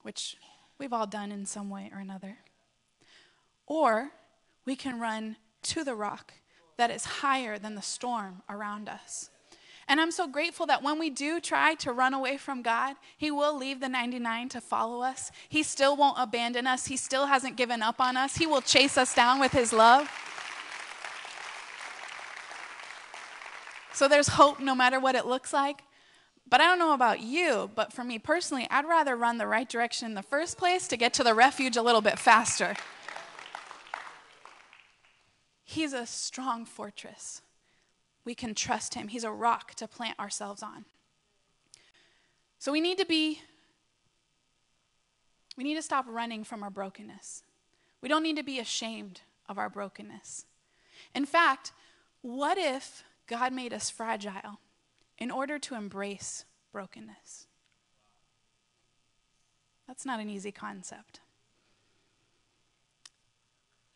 which 0.09 0.39
we've 0.79 0.95
all 0.95 1.07
done 1.07 1.31
in 1.31 1.45
some 1.45 1.69
way 1.69 1.91
or 1.93 1.99
another, 1.99 2.39
or 3.67 4.09
we 4.65 4.75
can 4.75 4.99
run 4.99 5.37
to 5.63 5.85
the 5.85 5.95
rock 5.95 6.33
that 6.79 6.91
is 6.91 7.05
higher 7.05 7.59
than 7.59 7.75
the 7.75 7.83
storm 7.83 8.41
around 8.49 8.89
us. 8.89 9.29
And 9.87 10.01
I'm 10.01 10.11
so 10.11 10.27
grateful 10.27 10.65
that 10.65 10.83
when 10.83 10.99
we 10.99 11.11
do 11.11 11.41
try 11.41 11.75
to 11.75 11.93
run 11.93 12.15
away 12.15 12.39
from 12.39 12.63
God, 12.63 12.97
He 13.19 13.31
will 13.31 13.55
leave 13.55 13.81
the 13.81 13.89
99 13.91 14.49
to 14.49 14.63
follow 14.63 15.03
us. 15.03 15.31
He 15.47 15.63
still 15.63 15.95
won't 15.95 16.17
abandon 16.19 16.67
us. 16.67 16.87
He 16.87 16.97
still 16.97 17.27
hasn't 17.27 17.57
given 17.57 17.83
up 17.83 18.01
on 18.01 18.17
us. 18.17 18.39
He 18.39 18.47
will 18.47 18.63
chase 18.63 18.97
us 18.97 19.15
down 19.15 19.39
with 19.39 19.53
His 19.53 19.75
love. 19.75 20.11
So 23.93 24.09
there's 24.09 24.29
hope 24.29 24.59
no 24.59 24.75
matter 24.75 24.99
what 24.99 25.17
it 25.17 25.27
looks 25.27 25.53
like. 25.53 25.83
But 26.49 26.61
I 26.61 26.65
don't 26.65 26.79
know 26.79 26.95
about 26.95 27.21
you, 27.21 27.71
but 27.75 27.93
for 27.93 28.05
me 28.05 28.19
personally, 28.19 28.67
I'd 28.71 28.87
rather 28.87 29.17
run 29.17 29.39
the 29.39 29.47
right 29.47 29.69
direction 29.69 30.07
in 30.07 30.15
the 30.15 30.23
first 30.23 30.57
place 30.57 30.89
to 30.89 30.97
get 30.97 31.13
to 31.15 31.25
the 31.25 31.35
refuge 31.35 31.77
a 31.77 31.83
little 31.83 32.01
bit 32.01 32.19
faster. 32.19 32.75
He's 35.65 35.93
a 35.93 36.07
strong 36.07 36.65
fortress 36.65 37.43
we 38.29 38.35
can 38.35 38.55
trust 38.55 38.93
him. 38.93 39.09
He's 39.09 39.25
a 39.25 39.31
rock 39.31 39.73
to 39.77 39.89
plant 39.89 40.19
ourselves 40.19 40.63
on. 40.63 40.85
So 42.59 42.71
we 42.71 42.83
need 42.83 42.99
to 42.99 43.07
be, 43.07 43.41
we 45.57 45.65
need 45.65 45.77
to 45.77 45.83
stop 45.83 46.05
running 46.07 46.45
from 46.45 46.63
our 46.63 46.69
brokenness. 46.69 47.43
We 48.03 48.09
don't 48.11 48.23
need 48.23 48.37
to 48.37 48.43
be 48.43 48.59
ashamed 48.59 49.23
of 49.49 49.57
our 49.57 49.71
brokenness. 49.71 50.45
In 51.15 51.25
fact, 51.25 51.73
what 52.21 52.59
if 52.59 53.03
God 53.27 53.51
made 53.51 53.73
us 53.73 53.89
fragile 53.89 54.59
in 55.19 55.31
order 55.31 55.59
to 55.59 55.75
embrace 55.75 56.45
brokenness? 56.73 57.47
That's 59.87 60.07
not 60.07 60.21
an 60.21 60.31
easy 60.31 60.53
concept. 60.53 61.21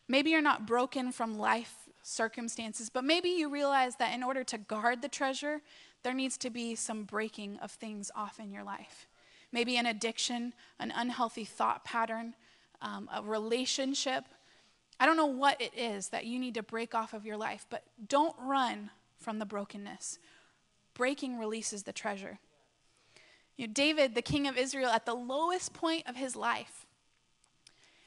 Maybe 0.08 0.30
you're 0.30 0.42
not 0.42 0.66
broken 0.66 1.12
from 1.12 1.38
life 1.38 1.88
circumstances, 2.02 2.90
but 2.90 3.04
maybe 3.04 3.28
you 3.28 3.48
realize 3.48 3.96
that 3.96 4.14
in 4.14 4.22
order 4.22 4.42
to 4.44 4.58
guard 4.58 5.02
the 5.02 5.08
treasure, 5.08 5.60
there 6.02 6.14
needs 6.14 6.36
to 6.38 6.50
be 6.50 6.74
some 6.74 7.04
breaking 7.04 7.58
of 7.58 7.70
things 7.70 8.10
off 8.14 8.40
in 8.40 8.50
your 8.50 8.64
life. 8.64 9.06
Maybe 9.52 9.76
an 9.76 9.86
addiction, 9.86 10.54
an 10.80 10.92
unhealthy 10.94 11.44
thought 11.44 11.84
pattern, 11.84 12.34
um, 12.80 13.08
a 13.14 13.22
relationship. 13.22 14.24
I 14.98 15.06
don't 15.06 15.16
know 15.16 15.26
what 15.26 15.60
it 15.60 15.72
is 15.76 16.08
that 16.08 16.26
you 16.26 16.38
need 16.38 16.54
to 16.54 16.62
break 16.62 16.94
off 16.94 17.12
of 17.12 17.24
your 17.24 17.36
life, 17.36 17.66
but 17.70 17.84
don't 18.08 18.34
run 18.40 18.90
from 19.18 19.38
the 19.38 19.46
brokenness. 19.46 20.18
Breaking 20.94 21.38
releases 21.38 21.84
the 21.84 21.92
treasure. 21.92 22.38
You 23.56 23.66
know, 23.66 23.72
David, 23.72 24.14
the 24.14 24.22
king 24.22 24.46
of 24.46 24.56
Israel, 24.56 24.90
at 24.90 25.06
the 25.06 25.14
lowest 25.14 25.72
point 25.72 26.06
of 26.06 26.16
his 26.16 26.36
life, 26.36 26.86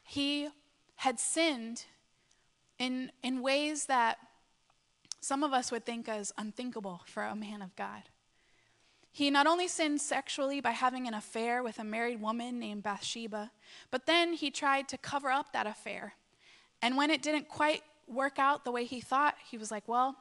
he 0.04 0.50
had 0.98 1.20
sinned 1.20 1.86
in, 2.80 3.12
in 3.24 3.42
ways 3.42 3.86
that 3.86 4.18
some 5.22 5.44
of 5.44 5.54
us 5.54 5.72
would 5.72 5.86
think 5.86 6.08
as 6.08 6.32
unthinkable 6.38 7.02
for 7.06 7.24
a 7.24 7.36
man 7.36 7.62
of 7.62 7.76
God. 7.76 8.04
He 9.12 9.32
not 9.32 9.48
only 9.48 9.68
sinned 9.68 10.02
sexually 10.02 10.60
by 10.60 10.72
having 10.72 11.08
an 11.08 11.14
affair 11.14 11.64
with 11.64 11.80
a 11.80 11.84
married 11.84 12.22
woman 12.22 12.60
named 12.60 12.84
Bathsheba, 12.84 13.50
but 13.90 14.06
then 14.06 14.34
he 14.34 14.52
tried 14.52 14.90
to 14.90 14.98
cover 14.98 15.32
up 15.32 15.54
that 15.54 15.66
affair. 15.66 16.16
And 16.82 16.98
when 16.98 17.10
it 17.10 17.22
didn't 17.22 17.48
quite 17.48 17.82
work 18.08 18.38
out 18.38 18.66
the 18.66 18.72
way 18.72 18.84
he 18.84 19.00
thought, 19.00 19.36
he 19.50 19.58
was 19.58 19.72
like, 19.72 19.88
Well, 19.88 20.18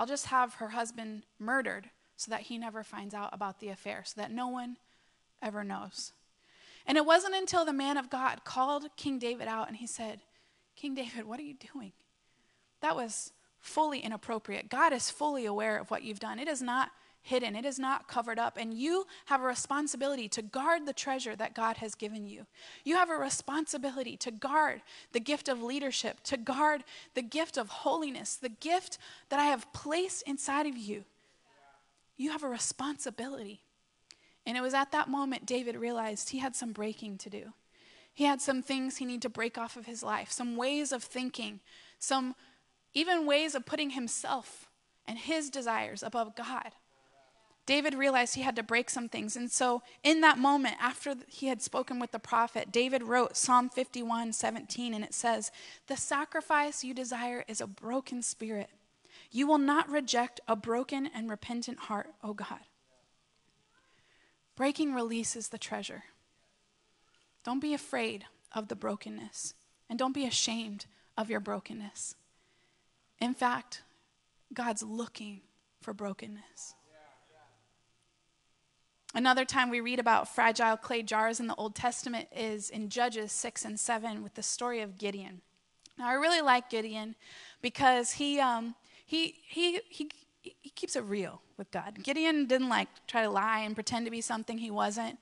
I'll 0.00 0.06
just 0.06 0.28
have 0.28 0.54
her 0.54 0.70
husband 0.70 1.24
murdered 1.38 1.90
so 2.16 2.30
that 2.30 2.40
he 2.40 2.56
never 2.56 2.82
finds 2.82 3.12
out 3.12 3.34
about 3.34 3.60
the 3.60 3.68
affair, 3.68 4.02
so 4.02 4.18
that 4.18 4.30
no 4.30 4.48
one 4.48 4.78
ever 5.42 5.62
knows. 5.62 6.14
And 6.86 6.96
it 6.96 7.04
wasn't 7.04 7.34
until 7.34 7.66
the 7.66 7.74
man 7.74 7.98
of 7.98 8.08
God 8.08 8.42
called 8.42 8.86
King 8.96 9.18
David 9.18 9.46
out 9.46 9.68
and 9.68 9.76
he 9.76 9.86
said, 9.86 10.22
King 10.74 10.94
David, 10.94 11.26
what 11.26 11.38
are 11.38 11.42
you 11.42 11.52
doing? 11.74 11.92
That 12.80 12.96
was 12.96 13.32
fully 13.58 14.00
inappropriate. 14.00 14.70
God 14.70 14.94
is 14.94 15.10
fully 15.10 15.44
aware 15.44 15.76
of 15.76 15.90
what 15.90 16.02
you've 16.02 16.18
done. 16.18 16.38
It 16.38 16.48
is 16.48 16.62
not 16.62 16.92
hidden, 17.22 17.54
it 17.54 17.64
is 17.64 17.78
not 17.78 18.08
covered 18.08 18.38
up. 18.38 18.56
And 18.56 18.74
you 18.74 19.06
have 19.26 19.42
a 19.42 19.46
responsibility 19.46 20.28
to 20.28 20.42
guard 20.42 20.86
the 20.86 20.92
treasure 20.92 21.36
that 21.36 21.54
God 21.54 21.78
has 21.78 21.94
given 21.94 22.26
you. 22.26 22.46
You 22.84 22.96
have 22.96 23.10
a 23.10 23.16
responsibility 23.16 24.16
to 24.18 24.30
guard 24.30 24.82
the 25.12 25.20
gift 25.20 25.48
of 25.48 25.62
leadership, 25.62 26.22
to 26.24 26.36
guard 26.36 26.84
the 27.14 27.22
gift 27.22 27.56
of 27.56 27.68
holiness, 27.68 28.36
the 28.36 28.48
gift 28.48 28.98
that 29.28 29.40
I 29.40 29.44
have 29.44 29.72
placed 29.72 30.22
inside 30.26 30.66
of 30.66 30.76
you. 30.76 31.04
You 32.16 32.32
have 32.32 32.42
a 32.42 32.48
responsibility. 32.48 33.60
And 34.46 34.56
it 34.56 34.62
was 34.62 34.74
at 34.74 34.92
that 34.92 35.08
moment 35.08 35.46
David 35.46 35.76
realized 35.76 36.30
he 36.30 36.38
had 36.38 36.56
some 36.56 36.72
breaking 36.72 37.18
to 37.18 37.30
do. 37.30 37.52
He 38.12 38.24
had 38.24 38.40
some 38.40 38.62
things 38.62 38.96
he 38.96 39.04
needed 39.04 39.22
to 39.22 39.28
break 39.28 39.56
off 39.56 39.76
of 39.76 39.86
his 39.86 40.02
life, 40.02 40.30
some 40.30 40.56
ways 40.56 40.92
of 40.92 41.02
thinking, 41.02 41.60
some 41.98 42.34
even 42.92 43.26
ways 43.26 43.54
of 43.54 43.64
putting 43.64 43.90
himself 43.90 44.68
and 45.06 45.18
his 45.18 45.50
desires 45.50 46.02
above 46.02 46.34
God. 46.34 46.72
David 47.70 47.94
realized 47.94 48.34
he 48.34 48.42
had 48.42 48.56
to 48.56 48.64
break 48.64 48.90
some 48.90 49.08
things. 49.08 49.36
And 49.36 49.48
so, 49.48 49.82
in 50.02 50.22
that 50.22 50.38
moment, 50.38 50.74
after 50.80 51.14
he 51.28 51.46
had 51.46 51.62
spoken 51.62 52.00
with 52.00 52.10
the 52.10 52.18
prophet, 52.18 52.72
David 52.72 53.04
wrote 53.04 53.36
Psalm 53.36 53.68
51 53.68 54.32
17, 54.32 54.92
and 54.92 55.04
it 55.04 55.14
says, 55.14 55.52
The 55.86 55.96
sacrifice 55.96 56.82
you 56.82 56.94
desire 56.94 57.44
is 57.46 57.60
a 57.60 57.68
broken 57.68 58.22
spirit. 58.22 58.70
You 59.30 59.46
will 59.46 59.58
not 59.58 59.88
reject 59.88 60.40
a 60.48 60.56
broken 60.56 61.06
and 61.14 61.30
repentant 61.30 61.78
heart, 61.78 62.08
O 62.24 62.34
God. 62.34 62.58
Breaking 64.56 64.92
releases 64.92 65.50
the 65.50 65.56
treasure. 65.56 66.02
Don't 67.44 67.60
be 67.60 67.72
afraid 67.72 68.24
of 68.52 68.66
the 68.66 68.74
brokenness, 68.74 69.54
and 69.88 69.96
don't 69.96 70.12
be 70.12 70.26
ashamed 70.26 70.86
of 71.16 71.30
your 71.30 71.38
brokenness. 71.38 72.16
In 73.20 73.32
fact, 73.32 73.82
God's 74.52 74.82
looking 74.82 75.42
for 75.80 75.94
brokenness. 75.94 76.74
Another 79.14 79.44
time 79.44 79.70
we 79.70 79.80
read 79.80 79.98
about 79.98 80.28
fragile 80.28 80.76
clay 80.76 81.02
jars 81.02 81.40
in 81.40 81.48
the 81.48 81.54
Old 81.56 81.74
Testament 81.74 82.28
is 82.34 82.70
in 82.70 82.88
Judges 82.88 83.32
6 83.32 83.64
and 83.64 83.80
7 83.80 84.22
with 84.22 84.34
the 84.34 84.42
story 84.42 84.80
of 84.80 84.98
Gideon. 84.98 85.40
Now, 85.98 86.08
I 86.08 86.14
really 86.14 86.40
like 86.40 86.70
Gideon 86.70 87.16
because 87.60 88.12
he, 88.12 88.38
um, 88.38 88.76
he, 89.04 89.34
he, 89.48 89.80
he, 89.88 90.10
he 90.40 90.70
keeps 90.70 90.94
it 90.94 91.02
real 91.04 91.42
with 91.56 91.70
God. 91.72 92.02
Gideon 92.02 92.46
didn't 92.46 92.68
like 92.68 92.88
try 93.08 93.22
to 93.22 93.30
lie 93.30 93.60
and 93.60 93.74
pretend 93.74 94.06
to 94.06 94.10
be 94.10 94.20
something 94.20 94.58
he 94.58 94.70
wasn't. 94.70 95.18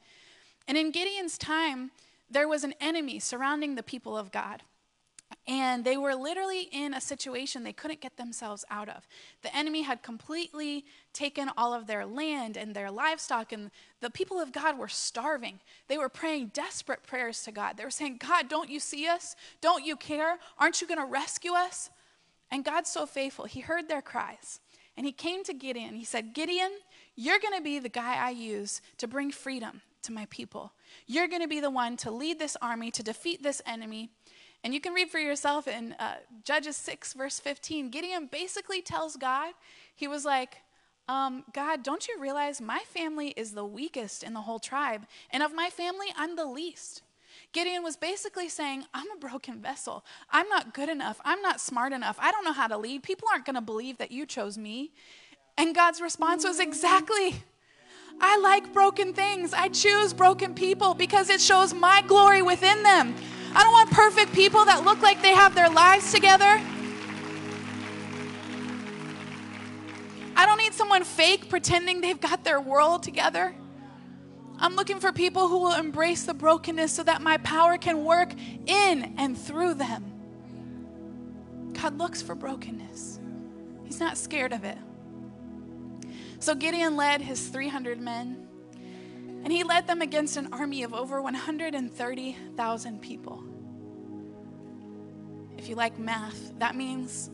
And 0.69 0.77
in 0.77 0.91
Gideon's 0.91 1.39
time, 1.39 1.91
there 2.31 2.47
was 2.47 2.65
an 2.65 2.75
enemy 2.81 3.19
surrounding 3.19 3.75
the 3.75 3.83
people 3.83 4.19
of 4.19 4.31
God. 4.31 4.63
And 5.47 5.85
they 5.85 5.97
were 5.97 6.15
literally 6.15 6.69
in 6.73 6.95
a 6.95 7.01
situation 7.01 7.63
they 7.63 7.73
couldn't 7.73 8.01
get 8.01 8.17
themselves 8.17 8.65
out 8.71 8.89
of. 8.89 9.07
The 9.43 9.55
enemy 9.55 9.83
had 9.83 10.03
completely 10.03 10.85
taken 11.13 11.51
all 11.57 11.73
of 11.75 11.87
their 11.87 12.07
land 12.07 12.57
and 12.57 12.75
their 12.75 12.91
livestock, 12.91 13.53
and 13.53 13.71
the 14.01 14.11
people 14.11 14.41
of 14.41 14.53
God 14.53 14.79
were 14.79 14.89
starving. 14.89 15.61
They 15.87 15.99
were 15.99 16.09
praying 16.09 16.53
desperate 16.55 17.03
prayers 17.03 17.43
to 17.45 17.53
God. 17.53 17.77
They 17.77 17.85
were 17.85 17.91
saying, 17.91 18.19
God, 18.19 18.49
don't 18.49 18.71
you 18.71 18.81
see 18.81 19.07
us? 19.07 19.37
Don't 19.61 19.85
you 19.85 19.97
care? 19.97 20.39
Aren't 20.59 20.81
you 20.81 20.87
going 20.87 21.01
to 21.01 21.07
rescue 21.07 21.53
us? 21.53 21.91
And 22.51 22.65
God's 22.65 22.91
so 22.91 23.05
faithful. 23.07 23.45
He 23.45 23.61
heard 23.61 23.89
their 23.89 24.03
cries. 24.03 24.61
And 24.97 25.07
he 25.07 25.13
came 25.13 25.45
to 25.45 25.55
Gideon. 25.55 25.95
He 25.95 26.05
said, 26.05 26.35
Gideon, 26.35 26.73
you're 27.17 27.39
going 27.39 27.57
to 27.57 27.63
be 27.63 27.79
the 27.79 27.89
guy 27.89 28.17
I 28.17 28.31
use 28.31 28.81
to 28.97 29.07
bring 29.07 29.31
freedom 29.31 29.83
to 30.03 30.13
my 30.13 30.27
people. 30.31 30.73
You're 31.07 31.29
going 31.29 31.43
to 31.43 31.49
be 31.49 31.61
the 31.61 31.71
one 31.71 31.97
to 31.99 32.11
lead 32.11 32.39
this 32.39 32.57
army, 32.61 32.91
to 32.93 33.03
defeat 33.03 33.43
this 33.43 33.63
enemy. 33.67 34.11
And 34.65 34.75
you 34.75 34.81
can 34.81 34.93
read 34.93 35.09
for 35.09 35.19
yourself 35.19 35.69
in 35.69 35.95
uh, 35.99 36.17
Judges 36.43 36.77
6, 36.77 37.15
verse 37.15 37.39
15. 37.39 37.91
Gideon 37.91 38.29
basically 38.31 38.83
tells 38.83 39.17
God, 39.17 39.55
he 39.95 40.09
was 40.09 40.25
like, 40.25 40.59
um, 41.09 41.45
God, 41.55 41.83
don't 41.83 42.07
you 42.07 42.17
realize 42.21 42.61
my 42.61 42.81
family 42.81 43.29
is 43.37 43.53
the 43.53 43.65
weakest 43.65 44.23
in 44.23 44.35
the 44.35 44.43
whole 44.43 44.59
tribe? 44.59 45.07
And 45.31 45.43
of 45.43 45.55
my 45.55 45.71
family, 45.71 46.09
I'm 46.17 46.37
the 46.37 46.45
least. 46.45 47.03
Gideon 47.53 47.83
was 47.83 47.97
basically 47.97 48.49
saying, 48.49 48.85
I'm 48.93 49.11
a 49.11 49.19
broken 49.19 49.63
vessel. 49.63 50.05
I'm 50.31 50.49
not 50.49 50.75
good 50.75 50.89
enough. 50.89 51.21
I'm 51.25 51.41
not 51.41 51.61
smart 51.61 51.93
enough. 51.93 52.19
I 52.21 52.31
don't 52.31 52.45
know 52.45 52.53
how 52.53 52.67
to 52.67 52.77
lead. 52.77 53.03
People 53.03 53.29
aren't 53.33 53.47
going 53.47 53.55
to 53.55 53.63
believe 53.63 53.99
that 53.99 54.13
you 54.13 54.27
chose 54.27 54.59
me. 54.59 54.93
And 55.57 55.75
God's 55.75 56.01
response 56.01 56.45
was 56.45 56.61
exactly 56.61 57.43
I 58.21 58.37
like 58.39 58.73
broken 58.73 59.13
things. 59.13 59.53
I 59.53 59.69
choose 59.69 60.13
broken 60.13 60.55
people 60.55 60.95
because 60.95 61.31
it 61.31 61.41
shows 61.41 61.73
my 61.73 62.03
glory 62.07 62.43
within 62.43 62.83
them. 62.83 63.15
I 63.55 63.63
don't 63.63 63.73
want 63.73 63.91
perfect 63.91 64.33
people 64.33 64.65
that 64.65 64.85
look 64.85 65.01
like 65.03 65.23
they 65.23 65.35
have 65.35 65.55
their 65.55 65.69
lives 65.71 66.13
together. 66.13 66.61
I 70.37 70.47
don't 70.47 70.59
need 70.59 70.73
someone 70.73 71.05
fake 71.05 71.49
pretending 71.49 72.01
they've 72.01 72.21
got 72.21 72.45
their 72.45 72.61
world 72.61 73.03
together. 73.03 73.55
I'm 74.59 74.75
looking 74.75 74.99
for 74.99 75.13
people 75.13 75.49
who 75.49 75.59
will 75.59 75.75
embrace 75.75 76.25
the 76.25 76.35
brokenness 76.35 76.93
so 76.93 77.03
that 77.05 77.23
my 77.23 77.37
power 77.39 77.79
can 77.79 78.05
work 78.05 78.33
in 78.67 79.15
and 79.17 79.39
through 79.39 79.75
them. 79.75 80.13
God 81.75 81.97
looks 81.97 82.23
for 82.23 82.35
brokenness, 82.35 83.21
He's 83.85 84.01
not 84.01 84.19
scared 84.19 84.53
of 84.53 84.65
it. 84.65 84.79
So 86.41 86.55
Gideon 86.55 86.97
led 86.97 87.21
his 87.21 87.49
300 87.49 88.01
men 88.01 88.48
and 89.45 89.53
he 89.53 89.63
led 89.65 89.87
them 89.87 90.03
against 90.03 90.37
an 90.37 90.53
army 90.53 90.83
of 90.83 90.93
over 90.93 91.23
130,000 91.23 93.03
people. 93.03 93.45
If 95.57 95.69
you 95.69 95.75
like 95.75 95.99
math, 95.99 96.59
that 96.59 96.77
means 96.77 97.31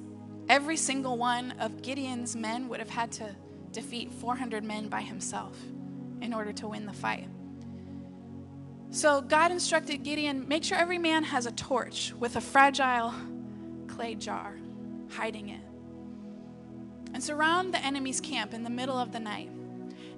every 0.49 0.77
single 0.77 1.17
one 1.17 1.53
of 1.53 1.83
Gideon's 1.83 2.37
men 2.37 2.69
would 2.69 2.81
have 2.81 2.91
had 2.91 3.13
to 3.13 3.35
defeat 3.73 4.13
400 4.13 4.65
men 4.65 4.89
by 4.89 5.01
himself 5.01 5.59
in 6.21 6.33
order 6.33 6.53
to 6.53 6.69
win 6.69 6.87
the 6.87 6.93
fight. 6.93 7.29
So 8.91 9.21
God 9.21 9.51
instructed 9.51 10.05
Gideon 10.05 10.47
make 10.47 10.63
sure 10.63 10.79
every 10.79 10.99
man 10.99 11.25
has 11.25 11.47
a 11.47 11.53
torch 11.53 12.15
with 12.19 12.37
a 12.37 12.41
fragile 12.41 13.13
clay 13.89 14.15
jar, 14.15 14.57
hiding 15.11 15.49
it. 15.49 15.61
And 17.13 17.23
surround 17.23 17.75
the 17.75 17.85
enemy's 17.85 18.21
camp 18.21 18.55
in 18.55 18.63
the 18.63 18.71
middle 18.71 18.97
of 18.97 19.13
the 19.13 19.21
night. 19.21 19.51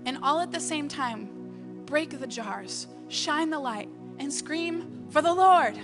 And 0.05 0.19
all 0.23 0.41
at 0.41 0.53
the 0.53 0.61
same 0.61 0.89
time, 0.89 1.36
break 1.87 2.19
the 2.19 2.27
jars, 2.27 2.89
shine 3.09 3.51
the 3.51 3.59
light, 3.59 3.89
and 4.19 4.33
scream 4.33 5.07
for 5.11 5.23
the 5.23 5.33
Lord. 5.33 5.79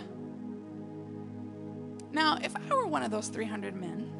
Now, 2.12 2.38
if 2.42 2.54
I 2.54 2.74
were 2.74 2.86
one 2.86 3.02
of 3.02 3.10
those 3.10 3.28
300 3.28 3.74
men, 3.74 4.10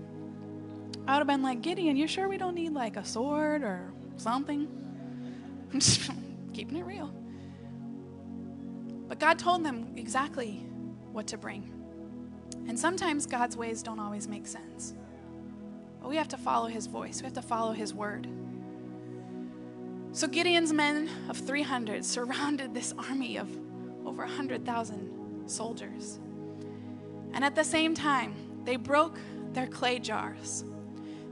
I 1.07 1.15
would 1.15 1.19
have 1.19 1.27
been 1.27 1.43
like, 1.43 1.61
Gideon, 1.61 1.97
you 1.97 2.07
sure 2.07 2.29
we 2.29 2.39
don't 2.39 2.55
need 2.55 2.73
like 2.73 2.97
a 2.97 3.05
sword 3.05 3.63
or 3.63 3.93
something? 4.17 4.69
I'm 5.73 5.81
just 5.81 6.11
keeping 6.53 6.79
it 6.79 6.85
real. 6.85 7.13
But 9.09 9.19
God 9.19 9.39
told 9.39 9.65
them 9.65 9.93
exactly 9.97 10.67
what 11.13 11.27
to 11.29 11.37
bring. 11.37 11.71
And 12.69 12.79
sometimes 12.79 13.27
God's 13.27 13.57
ways 13.57 13.83
don't 13.83 13.99
always 13.99 14.29
make 14.29 14.47
sense. 14.47 14.95
But 16.01 16.09
we 16.09 16.17
have 16.17 16.29
to 16.29 16.37
follow 16.37 16.69
his 16.69 16.87
voice, 16.87 17.21
we 17.21 17.25
have 17.25 17.35
to 17.35 17.43
follow 17.43 17.73
his 17.73 17.93
word. 17.93 18.27
So 20.15 20.29
Gideon's 20.29 20.75
men 20.75 21.09
of 21.31 21.39
300 21.39 22.05
surrounded 22.05 22.75
this 22.75 22.93
army 22.99 23.39
of 23.39 23.49
over 24.05 24.25
100,000 24.25 25.49
soldiers. 25.49 26.21
And 27.33 27.43
at 27.43 27.55
the 27.55 27.65
same 27.65 27.95
time, 27.95 28.35
they 28.65 28.77
broke 28.77 29.19
their 29.55 29.67
clay 29.67 29.99
jars. 29.99 30.65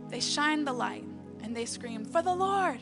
They 0.09 0.21
shined 0.21 0.67
the 0.67 0.73
light 0.73 1.05
and 1.43 1.55
they 1.55 1.67
screamed, 1.67 2.11
For 2.11 2.23
the 2.23 2.35
Lord! 2.35 2.81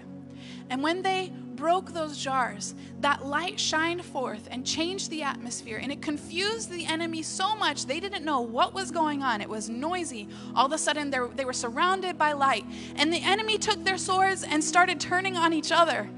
And 0.70 0.84
when 0.84 1.02
they 1.02 1.32
broke 1.59 1.92
those 1.92 2.16
jars, 2.16 2.77
that 3.01 3.27
light 3.27 3.59
shined 3.59 4.05
forth 4.05 4.47
and 4.53 4.64
changed 4.64 5.11
the 5.11 5.25
atmosphere. 5.25 5.81
And 5.83 5.90
it 5.90 6.01
confused 6.01 6.71
the 6.71 6.87
enemy 6.87 7.23
so 7.23 7.57
much 7.57 7.87
they 7.87 7.99
didn't 7.99 8.25
know 8.25 8.40
what 8.40 8.73
was 8.73 8.92
going 8.92 9.25
on. 9.25 9.40
It 9.40 9.49
was 9.49 9.68
noisy. 9.68 10.29
All 10.55 10.66
of 10.66 10.73
a 10.73 10.79
sudden, 10.79 11.11
they 11.11 11.44
were 11.44 11.53
surrounded 11.53 12.16
by 12.16 12.33
light. 12.33 12.64
And 12.94 13.12
the 13.12 13.21
enemy 13.21 13.59
took 13.59 13.85
their 13.85 13.99
swords 13.99 14.44
and 14.44 14.62
started 14.62 15.01
turning 15.01 15.37
on 15.37 15.53
each 15.53 15.73
other. 15.73 16.09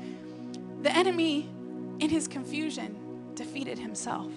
The 0.83 0.95
enemy, 0.95 1.49
in 2.01 2.11
his 2.11 2.29
confusion, 2.29 2.97
defeated 3.35 3.79
himself. 3.79 4.31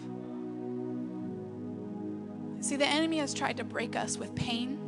See, 2.62 2.78
the 2.78 2.88
enemy 2.88 3.18
has 3.18 3.34
tried 3.34 3.58
to 3.58 3.66
break 3.66 3.98
us 3.98 4.18
with 4.18 4.34
pain, 4.36 4.80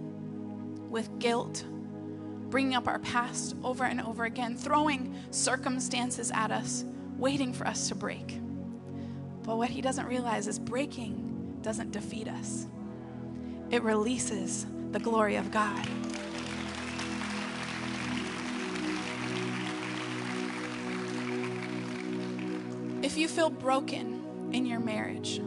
with 0.89 1.19
guilt 1.19 1.65
bringing 2.55 2.73
up 2.73 2.87
our 2.87 2.99
past 2.99 3.53
over 3.65 3.83
and 3.83 3.99
over 3.99 4.23
again, 4.23 4.55
throwing 4.55 5.13
circumstances 5.29 6.31
at 6.33 6.51
us, 6.51 6.85
waiting 7.17 7.51
for 7.51 7.67
us 7.67 7.89
to 7.89 7.95
break. 7.95 8.39
But 9.43 9.57
what 9.57 9.69
he 9.69 9.81
doesn't 9.81 10.05
realize 10.05 10.47
is 10.47 10.57
breaking 10.57 11.57
doesn't 11.61 11.91
defeat 11.91 12.29
us, 12.29 12.67
it 13.71 13.83
releases 13.83 14.67
the 14.91 14.99
glory 14.99 15.35
of 15.35 15.51
God. 15.51 15.85
If 23.03 23.17
you 23.17 23.27
feel 23.27 23.49
broken 23.49 24.49
in 24.53 24.65
your 24.65 24.79
marriage, 24.79 25.41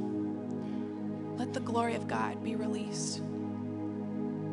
let 1.38 1.54
the 1.54 1.60
glory 1.60 1.94
of 1.94 2.06
God 2.06 2.44
be 2.44 2.54
released 2.54 3.22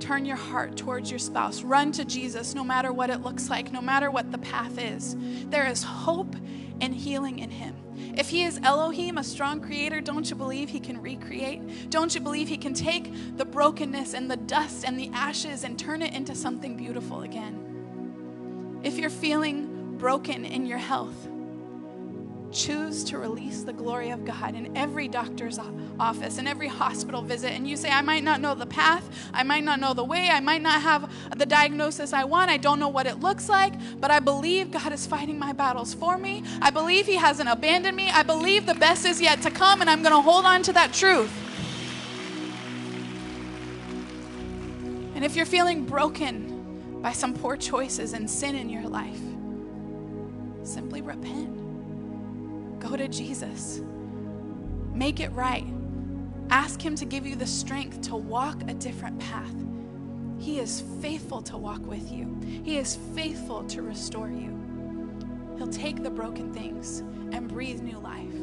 turn 0.05 0.23
your 0.23 0.37
heart 0.37 0.77
towards 0.77 1.09
your 1.09 1.17
spouse. 1.17 1.63
Run 1.63 1.91
to 1.93 2.05
Jesus 2.05 2.53
no 2.53 2.63
matter 2.63 2.93
what 2.93 3.09
it 3.09 3.23
looks 3.23 3.49
like, 3.49 3.71
no 3.71 3.81
matter 3.81 4.11
what 4.11 4.31
the 4.31 4.37
path 4.37 4.77
is. 4.77 5.15
There 5.49 5.65
is 5.65 5.81
hope 5.81 6.35
and 6.79 6.93
healing 6.93 7.39
in 7.39 7.49
Him. 7.49 7.75
If 8.15 8.29
He 8.29 8.43
is 8.43 8.59
Elohim, 8.61 9.17
a 9.17 9.23
strong 9.23 9.59
creator, 9.61 10.01
don't 10.01 10.29
you 10.29 10.35
believe 10.35 10.69
He 10.69 10.79
can 10.79 11.01
recreate? 11.01 11.89
Don't 11.89 12.13
you 12.13 12.21
believe 12.21 12.47
He 12.47 12.57
can 12.57 12.75
take 12.75 13.11
the 13.35 13.45
brokenness 13.45 14.13
and 14.13 14.29
the 14.29 14.37
dust 14.37 14.85
and 14.85 14.99
the 14.99 15.09
ashes 15.11 15.63
and 15.63 15.77
turn 15.77 16.03
it 16.03 16.13
into 16.13 16.35
something 16.35 16.77
beautiful 16.77 17.23
again? 17.23 18.81
If 18.83 18.99
you're 18.99 19.09
feeling 19.09 19.97
broken 19.97 20.45
in 20.45 20.67
your 20.67 20.77
health, 20.77 21.27
choose 22.55 23.03
to 23.03 23.17
release 23.17 23.63
the 23.63 23.73
glory 23.73 24.11
of 24.11 24.23
God 24.23 24.55
in 24.55 24.75
every 24.77 25.09
doctor's 25.09 25.59
office, 25.99 26.37
in 26.37 26.47
every 26.47 26.69
hospital 26.69 27.21
visit, 27.21 27.51
and 27.51 27.67
you 27.67 27.75
say, 27.75 27.89
I 27.89 28.01
might 28.01 28.23
not 28.23 28.39
know 28.39 28.55
the 28.55 28.65
path, 28.65 29.07
I 29.33 29.43
might 29.43 29.63
not 29.65 29.81
know 29.81 29.93
the 29.93 30.03
way, 30.03 30.29
I 30.29 30.39
might 30.39 30.61
not 30.61 30.81
have 30.81 31.11
the 31.37 31.45
diagnosis 31.45 32.13
I 32.13 32.23
want, 32.23 32.49
I 32.49 32.57
don't 32.57 32.79
know 32.79 32.87
what 32.87 33.07
it 33.07 33.19
looks 33.19 33.49
like, 33.49 33.73
but 33.99 34.09
I 34.09 34.19
believe 34.19 34.71
God 34.71 34.93
is 34.93 35.05
fighting 35.05 35.37
my 35.37 35.51
battles 35.51 35.93
for 35.93 36.17
me. 36.17 36.43
I 36.61 36.69
believe 36.69 37.05
He 37.05 37.15
hasn't 37.15 37.49
abandoned 37.49 37.97
me. 37.97 38.09
I 38.09 38.23
believe 38.23 38.65
the 38.65 38.75
best 38.75 39.05
is 39.05 39.19
yet 39.21 39.41
to 39.41 39.51
come, 39.51 39.81
and 39.81 39.89
I'm 39.89 40.01
going 40.01 40.15
to 40.15 40.21
hold 40.21 40.45
on 40.45 40.63
to 40.63 40.73
that 40.73 40.93
truth. 40.93 41.31
And 45.13 45.25
if 45.25 45.35
you're 45.35 45.45
feeling 45.45 45.85
broken 45.85 47.01
by 47.01 47.11
some 47.11 47.33
poor 47.33 47.57
choices 47.57 48.13
and 48.13 48.29
sin 48.29 48.55
in 48.55 48.69
your 48.69 48.87
life, 48.87 49.19
simply 50.63 51.01
repent. 51.01 51.64
Go 52.87 52.95
to 52.95 53.07
Jesus. 53.07 53.81
Make 54.93 55.19
it 55.19 55.31
right. 55.31 55.65
Ask 56.51 56.79
Him 56.79 56.95
to 56.97 57.05
give 57.05 57.25
you 57.25 57.35
the 57.35 57.47
strength 57.47 57.99
to 58.01 58.15
walk 58.15 58.61
a 58.67 58.75
different 58.75 59.19
path. 59.19 59.55
He 60.37 60.59
is 60.59 60.83
faithful 61.01 61.41
to 61.43 61.57
walk 61.57 61.83
with 61.87 62.11
you, 62.11 62.39
He 62.63 62.77
is 62.77 62.99
faithful 63.15 63.63
to 63.63 63.81
restore 63.81 64.29
you. 64.29 64.55
He'll 65.57 65.67
take 65.67 66.03
the 66.03 66.11
broken 66.11 66.53
things 66.53 66.99
and 67.31 67.47
breathe 67.47 67.81
new 67.81 67.97
life. 67.97 68.33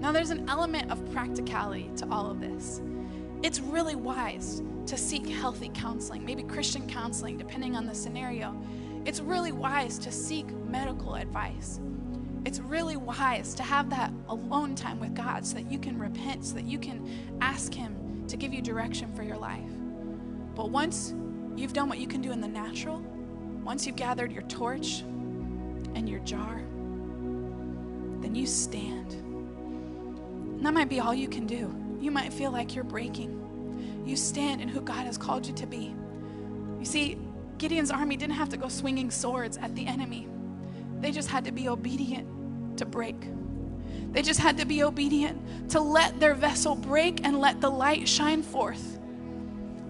Now, 0.00 0.12
there's 0.12 0.30
an 0.30 0.48
element 0.48 0.92
of 0.92 1.10
practicality 1.12 1.90
to 1.96 2.08
all 2.10 2.30
of 2.30 2.40
this. 2.40 2.82
It's 3.42 3.58
really 3.58 3.96
wise 3.96 4.62
to 4.86 4.96
seek 4.96 5.26
healthy 5.26 5.72
counseling, 5.74 6.24
maybe 6.24 6.44
Christian 6.44 6.86
counseling, 6.88 7.36
depending 7.36 7.74
on 7.74 7.86
the 7.86 7.94
scenario. 7.94 8.56
It's 9.04 9.18
really 9.18 9.52
wise 9.52 9.98
to 10.00 10.12
seek 10.12 10.46
medical 10.68 11.16
advice. 11.16 11.80
It's 12.44 12.60
really 12.60 12.96
wise 12.96 13.54
to 13.54 13.62
have 13.62 13.90
that 13.90 14.12
alone 14.28 14.74
time 14.74 15.00
with 15.00 15.14
God 15.14 15.46
so 15.46 15.54
that 15.54 15.70
you 15.70 15.78
can 15.78 15.98
repent, 15.98 16.44
so 16.44 16.54
that 16.54 16.64
you 16.64 16.78
can 16.78 17.38
ask 17.40 17.72
Him 17.72 18.24
to 18.28 18.36
give 18.36 18.52
you 18.52 18.60
direction 18.60 19.12
for 19.14 19.22
your 19.22 19.36
life. 19.36 19.70
But 20.54 20.70
once 20.70 21.14
you've 21.56 21.72
done 21.72 21.88
what 21.88 21.98
you 21.98 22.06
can 22.06 22.20
do 22.20 22.32
in 22.32 22.40
the 22.40 22.48
natural, 22.48 23.00
once 23.62 23.86
you've 23.86 23.96
gathered 23.96 24.30
your 24.30 24.42
torch 24.42 25.00
and 25.94 26.08
your 26.08 26.20
jar, 26.20 26.62
then 28.20 28.34
you 28.34 28.46
stand. 28.46 29.12
And 29.12 30.64
that 30.64 30.74
might 30.74 30.88
be 30.88 31.00
all 31.00 31.14
you 31.14 31.28
can 31.28 31.46
do. 31.46 31.74
You 32.00 32.10
might 32.10 32.32
feel 32.32 32.50
like 32.50 32.74
you're 32.74 32.84
breaking. 32.84 34.02
You 34.04 34.16
stand 34.16 34.60
in 34.60 34.68
who 34.68 34.80
God 34.80 35.06
has 35.06 35.16
called 35.16 35.46
you 35.46 35.54
to 35.54 35.66
be. 35.66 35.94
You 36.78 36.84
see, 36.84 37.18
Gideon's 37.56 37.90
army 37.90 38.16
didn't 38.16 38.34
have 38.34 38.50
to 38.50 38.56
go 38.56 38.68
swinging 38.68 39.10
swords 39.10 39.56
at 39.56 39.74
the 39.74 39.86
enemy, 39.86 40.28
they 41.04 41.10
just 41.10 41.28
had 41.28 41.44
to 41.44 41.52
be 41.52 41.68
obedient 41.68 42.78
to 42.78 42.86
break. 42.86 43.28
They 44.12 44.22
just 44.22 44.40
had 44.40 44.56
to 44.56 44.64
be 44.64 44.82
obedient 44.82 45.70
to 45.70 45.80
let 45.80 46.18
their 46.18 46.32
vessel 46.32 46.74
break 46.74 47.26
and 47.26 47.40
let 47.40 47.60
the 47.60 47.68
light 47.68 48.08
shine 48.08 48.42
forth. 48.42 48.98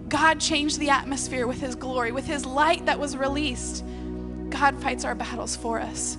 God 0.09 0.41
changed 0.41 0.81
the 0.81 0.91
atmosphere 0.91 1.47
with 1.47 1.61
His 1.61 1.77
glory, 1.77 2.11
with 2.11 2.27
His 2.27 2.45
light 2.45 2.85
that 2.87 2.99
was 2.99 3.17
released. 3.17 3.85
God 4.49 4.77
fights 4.83 5.05
our 5.05 5.15
battles 5.15 5.55
for 5.55 5.79
us. 5.79 6.19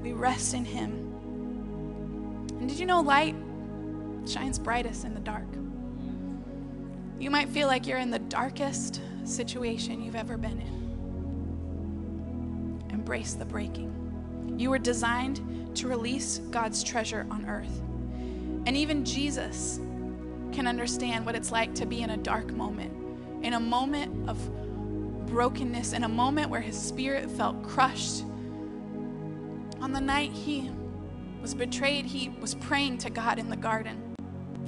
We 0.00 0.12
rest 0.12 0.54
in 0.54 0.64
Him. 0.64 0.92
And 2.60 2.68
did 2.68 2.78
you 2.78 2.86
know 2.86 3.00
light 3.00 3.34
shines 4.26 4.60
brightest 4.60 5.04
in 5.04 5.12
the 5.12 5.20
dark? 5.20 5.48
You 7.18 7.30
might 7.30 7.48
feel 7.48 7.66
like 7.66 7.84
you're 7.88 7.98
in 7.98 8.12
the 8.12 8.20
darkest 8.20 9.00
situation 9.24 10.00
you've 10.00 10.14
ever 10.14 10.36
been 10.36 10.60
in. 10.60 10.85
Embrace 13.06 13.34
the 13.34 13.44
breaking. 13.44 14.56
You 14.58 14.68
were 14.68 14.80
designed 14.80 15.76
to 15.76 15.86
release 15.86 16.38
God's 16.50 16.82
treasure 16.82 17.24
on 17.30 17.46
earth. 17.46 17.80
And 18.66 18.76
even 18.76 19.04
Jesus 19.04 19.78
can 20.50 20.66
understand 20.66 21.24
what 21.24 21.36
it's 21.36 21.52
like 21.52 21.72
to 21.76 21.86
be 21.86 22.02
in 22.02 22.10
a 22.10 22.16
dark 22.16 22.52
moment, 22.52 22.92
in 23.44 23.52
a 23.52 23.60
moment 23.60 24.28
of 24.28 24.36
brokenness, 25.28 25.92
in 25.92 26.02
a 26.02 26.08
moment 26.08 26.50
where 26.50 26.60
his 26.60 26.76
spirit 26.76 27.30
felt 27.30 27.62
crushed. 27.62 28.24
On 29.80 29.92
the 29.92 30.00
night 30.00 30.32
he 30.32 30.68
was 31.40 31.54
betrayed, 31.54 32.06
he 32.06 32.30
was 32.40 32.56
praying 32.56 32.98
to 32.98 33.08
God 33.08 33.38
in 33.38 33.48
the 33.48 33.56
garden. 33.56 34.16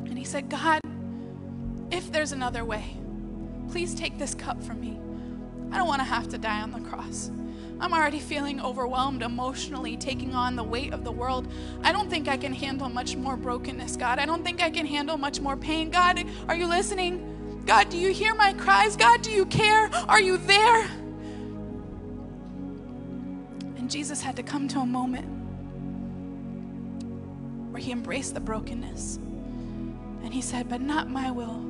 And 0.07 0.17
he 0.17 0.23
said, 0.23 0.49
God, 0.49 0.81
if 1.91 2.13
there's 2.13 2.31
another 2.31 2.65
way, 2.65 2.85
please 3.69 3.97
take 3.97 4.17
this 4.17 4.33
cup 4.33 4.63
from 4.63 4.81
me. 4.81 4.97
I 5.73 5.77
don't 5.77 5.89
want 5.89 6.03
to 6.03 6.07
have 6.07 6.29
to 6.29 6.39
die 6.39 6.61
on 6.61 6.71
the 6.71 6.89
cross. 6.89 7.33
I'm 7.81 7.93
already 7.93 8.19
feeling 8.19 8.61
overwhelmed 8.61 9.23
emotionally, 9.23 9.97
taking 9.97 10.35
on 10.35 10.57
the 10.57 10.65
weight 10.65 10.93
of 10.93 11.05
the 11.05 11.13
world. 11.13 11.47
I 11.83 11.93
don't 11.93 12.11
think 12.11 12.27
I 12.27 12.37
can 12.37 12.53
handle 12.53 12.89
much 12.89 13.15
more 13.17 13.37
brokenness, 13.37 13.97
God. 13.97 14.19
I 14.19 14.27
don't 14.27 14.43
think 14.43 14.63
I 14.63 14.71
can 14.71 14.85
handle 14.85 15.17
much 15.17 15.41
more 15.41 15.57
pain. 15.57 15.91
God, 15.91 16.25
are 16.49 16.57
you 16.57 16.67
listening? 16.67 17.63
God, 17.67 17.89
do 17.89 17.99
you 17.99 18.13
hear 18.13 18.35
my 18.35 18.53
cries? 18.55 18.97
God, 18.97 19.23
do 19.23 19.31
you 19.31 19.47
care? 19.47 19.91
Are 20.09 20.21
you 20.21 20.39
there? 20.39 20.85
And 23.77 23.89
Jesus 23.89 24.21
had 24.21 24.35
to 24.37 24.43
come 24.43 24.67
to 24.69 24.81
a 24.81 24.87
moment 24.87 25.27
where 27.71 27.81
he 27.81 27.93
embraced 27.93 28.35
the 28.35 28.41
brokenness. 28.41 29.17
And 30.25 30.35
he 30.35 30.41
said, 30.41 30.69
But 30.69 30.81
not 30.81 31.09
my 31.09 31.31
will, 31.31 31.65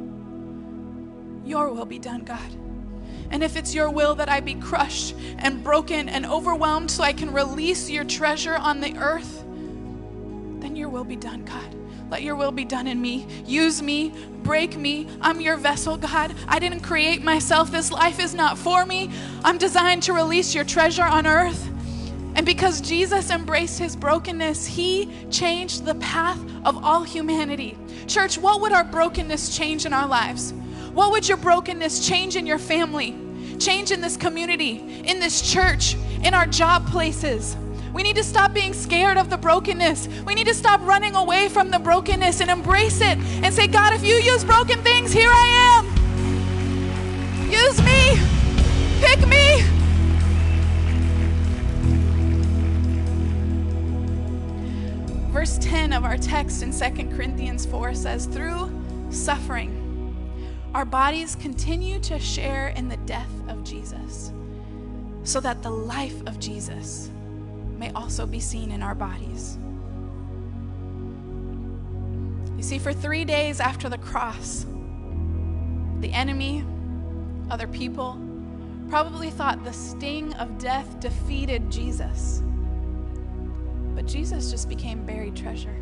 your 1.45 1.71
will 1.73 1.85
be 1.85 1.99
done, 1.99 2.25
God. 2.25 2.68
And 3.31 3.43
if 3.43 3.57
it's 3.57 3.75
your 3.75 3.91
will 3.91 4.15
that 4.17 4.29
I 4.29 4.41
be 4.41 4.55
crushed 4.55 5.15
and 5.39 5.63
broken 5.63 6.09
and 6.09 6.25
overwhelmed 6.25 6.91
so 6.91 7.03
I 7.03 7.13
can 7.13 7.33
release 7.33 7.91
your 7.91 8.05
treasure 8.05 8.57
on 8.57 8.81
the 8.81 8.97
earth, 8.97 9.45
then 10.61 10.77
your 10.77 10.89
will 10.89 11.05
be 11.05 11.17
done, 11.17 11.45
God. 11.45 11.75
Let 12.11 12.23
your 12.23 12.37
will 12.37 12.53
be 12.53 12.65
done 12.65 12.87
in 12.87 13.01
me. 13.01 13.27
Use 13.45 13.83
me, 13.83 14.15
break 14.43 14.77
me. 14.77 15.09
I'm 15.21 15.41
your 15.41 15.57
vessel, 15.57 15.99
God. 15.99 16.35
I 16.47 16.59
didn't 16.59 16.81
create 16.81 17.23
myself. 17.23 17.71
This 17.71 17.93
life 17.93 18.19
is 18.19 18.35
not 18.35 18.57
for 18.57 18.87
me. 18.87 19.11
I'm 19.45 19.59
designed 19.59 20.03
to 20.05 20.15
release 20.15 20.55
your 20.55 20.65
treasure 20.65 21.03
on 21.03 21.27
earth. 21.27 21.69
And 22.35 22.47
because 22.47 22.81
Jesus 22.81 23.31
embraced 23.31 23.79
his 23.79 23.95
brokenness, 23.95 24.67
he 24.67 25.11
changed 25.31 25.85
the 25.85 25.97
path 25.97 26.39
of 26.65 26.83
all 26.83 27.03
humanity. 27.03 27.77
Church, 28.07 28.39
what 28.39 28.63
would 28.63 28.73
our 28.73 28.85
brokenness 28.85 29.55
change 29.55 29.85
in 29.85 29.93
our 29.93 30.07
lives? 30.07 30.55
What 30.99 31.13
would 31.13 31.29
your 31.29 31.37
brokenness 31.37 32.05
change 32.09 32.35
in 32.35 32.45
your 32.45 32.59
family, 32.59 33.17
change 33.61 33.93
in 33.93 34.01
this 34.01 34.17
community, 34.17 35.05
in 35.05 35.21
this 35.21 35.41
church, 35.53 35.95
in 36.25 36.35
our 36.35 36.45
job 36.45 36.89
places? 36.89 37.57
We 37.95 38.03
need 38.03 38.17
to 38.17 38.25
stop 38.25 38.53
being 38.53 38.75
scared 38.75 39.17
of 39.17 39.31
the 39.31 39.37
brokenness. 39.37 40.09
We 40.27 40.35
need 40.35 40.49
to 40.49 40.55
stop 40.55 40.81
running 40.81 41.15
away 41.15 41.51
from 41.51 41.71
the 41.71 41.79
brokenness 41.79 42.41
and 42.41 42.51
embrace 42.51 43.01
it 43.01 43.17
and 43.17 43.55
say, 43.55 43.69
God, 43.69 43.93
if 43.93 44.03
you 44.03 44.17
use 44.17 44.43
broken 44.43 44.83
things, 44.83 45.13
here 45.13 45.31
I 45.33 45.79
am. 45.79 45.87
Use 47.49 47.81
me. 47.81 48.19
Pick 49.01 49.25
me. 49.29 49.63
Verse 55.31 55.59
10 55.59 55.93
of 55.93 56.03
our 56.03 56.19
text 56.19 56.65
in 56.65 56.73
2 56.73 57.15
Corinthians 57.15 57.67
4 57.67 57.95
says, 57.95 58.27
Through 58.27 58.69
suffering, 59.11 59.88
our 60.75 60.85
bodies 60.85 61.35
continue 61.37 61.99
to 62.01 62.19
share 62.19 62.69
in 62.69 62.89
the 62.89 62.97
death 62.99 63.31
of 63.49 63.65
Jesus, 63.65 64.33
so 65.25 65.41
that 65.41 65.63
the 65.63 65.71
life 65.71 66.21
of 66.27 66.39
Jesus 66.39 67.11
may 67.79 67.91
also 67.93 68.27
be 68.27 68.41
seen 68.41 68.71
in 68.71 68.83
our 68.83 68.95
bodies. 68.95 69.59
You 72.57 72.63
see, 72.63 72.79
for 72.79 72.93
three 72.93 73.25
days 73.25 73.61
after 73.61 73.89
the 73.89 73.99
cross, 73.99 74.67
the 76.01 76.13
enemy, 76.13 76.65
other 77.51 77.69
people, 77.69 78.21
probably 78.89 79.31
thought 79.31 79.65
the 79.65 79.73
sting 79.73 80.35
of 80.35 80.59
death 80.59 80.99
defeated 81.01 81.71
Jesus. 81.71 82.43
But 83.95 84.07
Jesus 84.07 84.51
just 84.51 84.69
became 84.69 85.05
buried 85.07 85.37
treasure. 85.37 85.77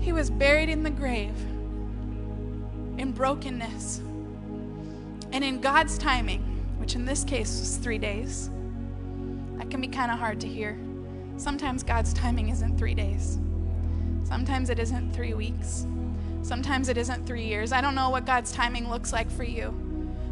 He 0.00 0.12
was 0.12 0.28
buried 0.28 0.68
in 0.68 0.82
the 0.82 0.90
grave 0.90 1.34
in 2.98 3.12
brokenness. 3.12 4.00
And 5.32 5.42
in 5.42 5.60
God's 5.60 5.98
timing, 5.98 6.42
which 6.78 6.94
in 6.94 7.04
this 7.04 7.24
case 7.24 7.60
was 7.60 7.76
three 7.76 7.98
days, 7.98 8.50
that 9.56 9.70
can 9.70 9.80
be 9.80 9.88
kind 9.88 10.10
of 10.10 10.18
hard 10.18 10.40
to 10.40 10.48
hear. 10.48 10.78
Sometimes 11.36 11.82
God's 11.82 12.12
timing 12.12 12.50
isn't 12.50 12.78
three 12.78 12.94
days, 12.94 13.38
sometimes 14.22 14.70
it 14.70 14.78
isn't 14.78 15.12
three 15.12 15.34
weeks, 15.34 15.86
sometimes 16.42 16.88
it 16.88 16.96
isn't 16.96 17.26
three 17.26 17.44
years. 17.44 17.72
I 17.72 17.80
don't 17.80 17.96
know 17.96 18.10
what 18.10 18.24
God's 18.26 18.52
timing 18.52 18.88
looks 18.88 19.12
like 19.12 19.30
for 19.30 19.42
you, 19.42 19.70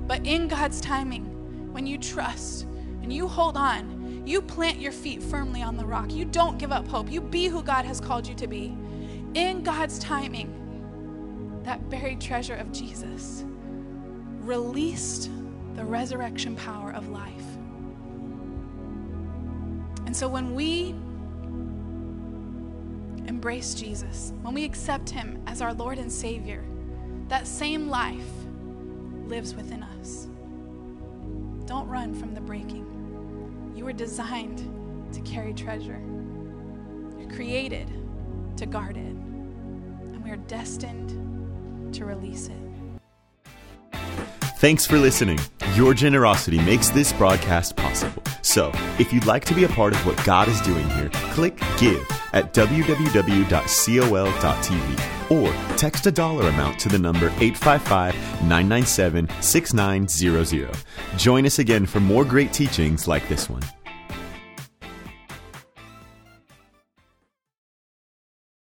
but 0.07 0.25
in 0.25 0.47
God's 0.47 0.81
timing, 0.81 1.25
when 1.73 1.87
you 1.87 1.99
trust 1.99 2.67
and 3.03 3.13
you 3.13 3.27
hold 3.27 3.57
on, 3.57 4.23
you 4.25 4.41
plant 4.41 4.79
your 4.79 4.93
feet 4.93 5.21
firmly 5.21 5.63
on 5.63 5.77
the 5.77 5.85
rock. 5.85 6.13
You 6.13 6.25
don't 6.25 6.59
give 6.59 6.71
up 6.71 6.87
hope. 6.87 7.11
You 7.11 7.21
be 7.21 7.47
who 7.47 7.63
God 7.63 7.85
has 7.85 8.01
called 8.01 8.27
you 8.27 8.35
to 8.37 8.47
be. 8.47 8.77
In 9.35 9.65
God's 9.65 9.99
timing, 9.99 10.55
that 11.65 11.89
buried 11.91 12.21
treasure 12.21 12.57
of 12.57 12.73
Jesus 12.73 13.45
released 14.41 15.31
the 15.75 15.85
resurrection 15.85 16.57
power 16.57 16.93
of 16.93 17.09
life. 17.09 17.45
And 20.07 20.17
so 20.17 20.29
when 20.29 20.55
we 20.55 20.91
embrace 23.27 23.75
Jesus, 23.75 24.33
when 24.43 24.53
we 24.53 24.65
accept 24.65 25.09
Him 25.09 25.43
as 25.47 25.63
our 25.63 25.73
Lord 25.73 25.99
and 25.99 26.11
Savior, 26.11 26.65
that 27.29 27.47
same 27.47 27.89
life 27.89 28.29
lives 29.27 29.55
within 29.55 29.83
us. 29.83 30.29
Don't 31.67 31.89
run 31.89 32.15
from 32.15 32.35
the 32.35 32.41
breaking. 32.41 33.73
You 33.75 33.85
were 33.85 33.93
designed 33.93 34.69
to 35.15 35.21
carry 35.21 35.55
treasure, 35.55 36.01
you're 37.19 37.31
created 37.31 37.91
to 38.57 38.67
guard 38.67 38.97
it, 38.97 39.15
and 39.15 40.23
we 40.23 40.31
are 40.31 40.37
destined 40.37 41.32
to 41.93 42.05
release 42.05 42.49
it. 42.49 42.57
Thanks 44.59 44.87
for 44.87 44.97
listening. 44.97 45.41
Your 45.75 45.93
generosity 45.93 46.61
makes 46.61 46.89
this 46.89 47.13
broadcast 47.13 47.77
possible. 47.77 48.23
So, 48.43 48.71
if 49.01 49.13
you'd 49.13 49.27
like 49.27 49.45
to 49.47 49.55
be 49.55 49.65
a 49.65 49.69
part 49.69 49.93
of 49.93 50.07
what 50.07 50.25
God 50.25 50.47
is 50.47 50.61
doing 50.61 50.89
here, 50.91 51.11
click 51.33 51.61
Give 51.79 52.09
at 52.33 52.55
www.col.tv 52.55 52.93
or 55.33 55.77
text 55.77 56.07
a 56.07 56.13
dollar 56.13 56.49
amount 56.49 56.79
to 56.79 56.89
the 56.89 56.99
number 56.99 57.27
855 57.41 58.15
997 58.43 59.29
6900. 59.41 60.71
Join 61.17 61.45
us 61.47 61.59
again 61.59 61.85
for 61.85 61.99
more 61.99 62.25
great 62.25 62.53
teachings 62.53 63.09
like 63.09 63.29
this 63.29 63.51
one. 63.51 63.63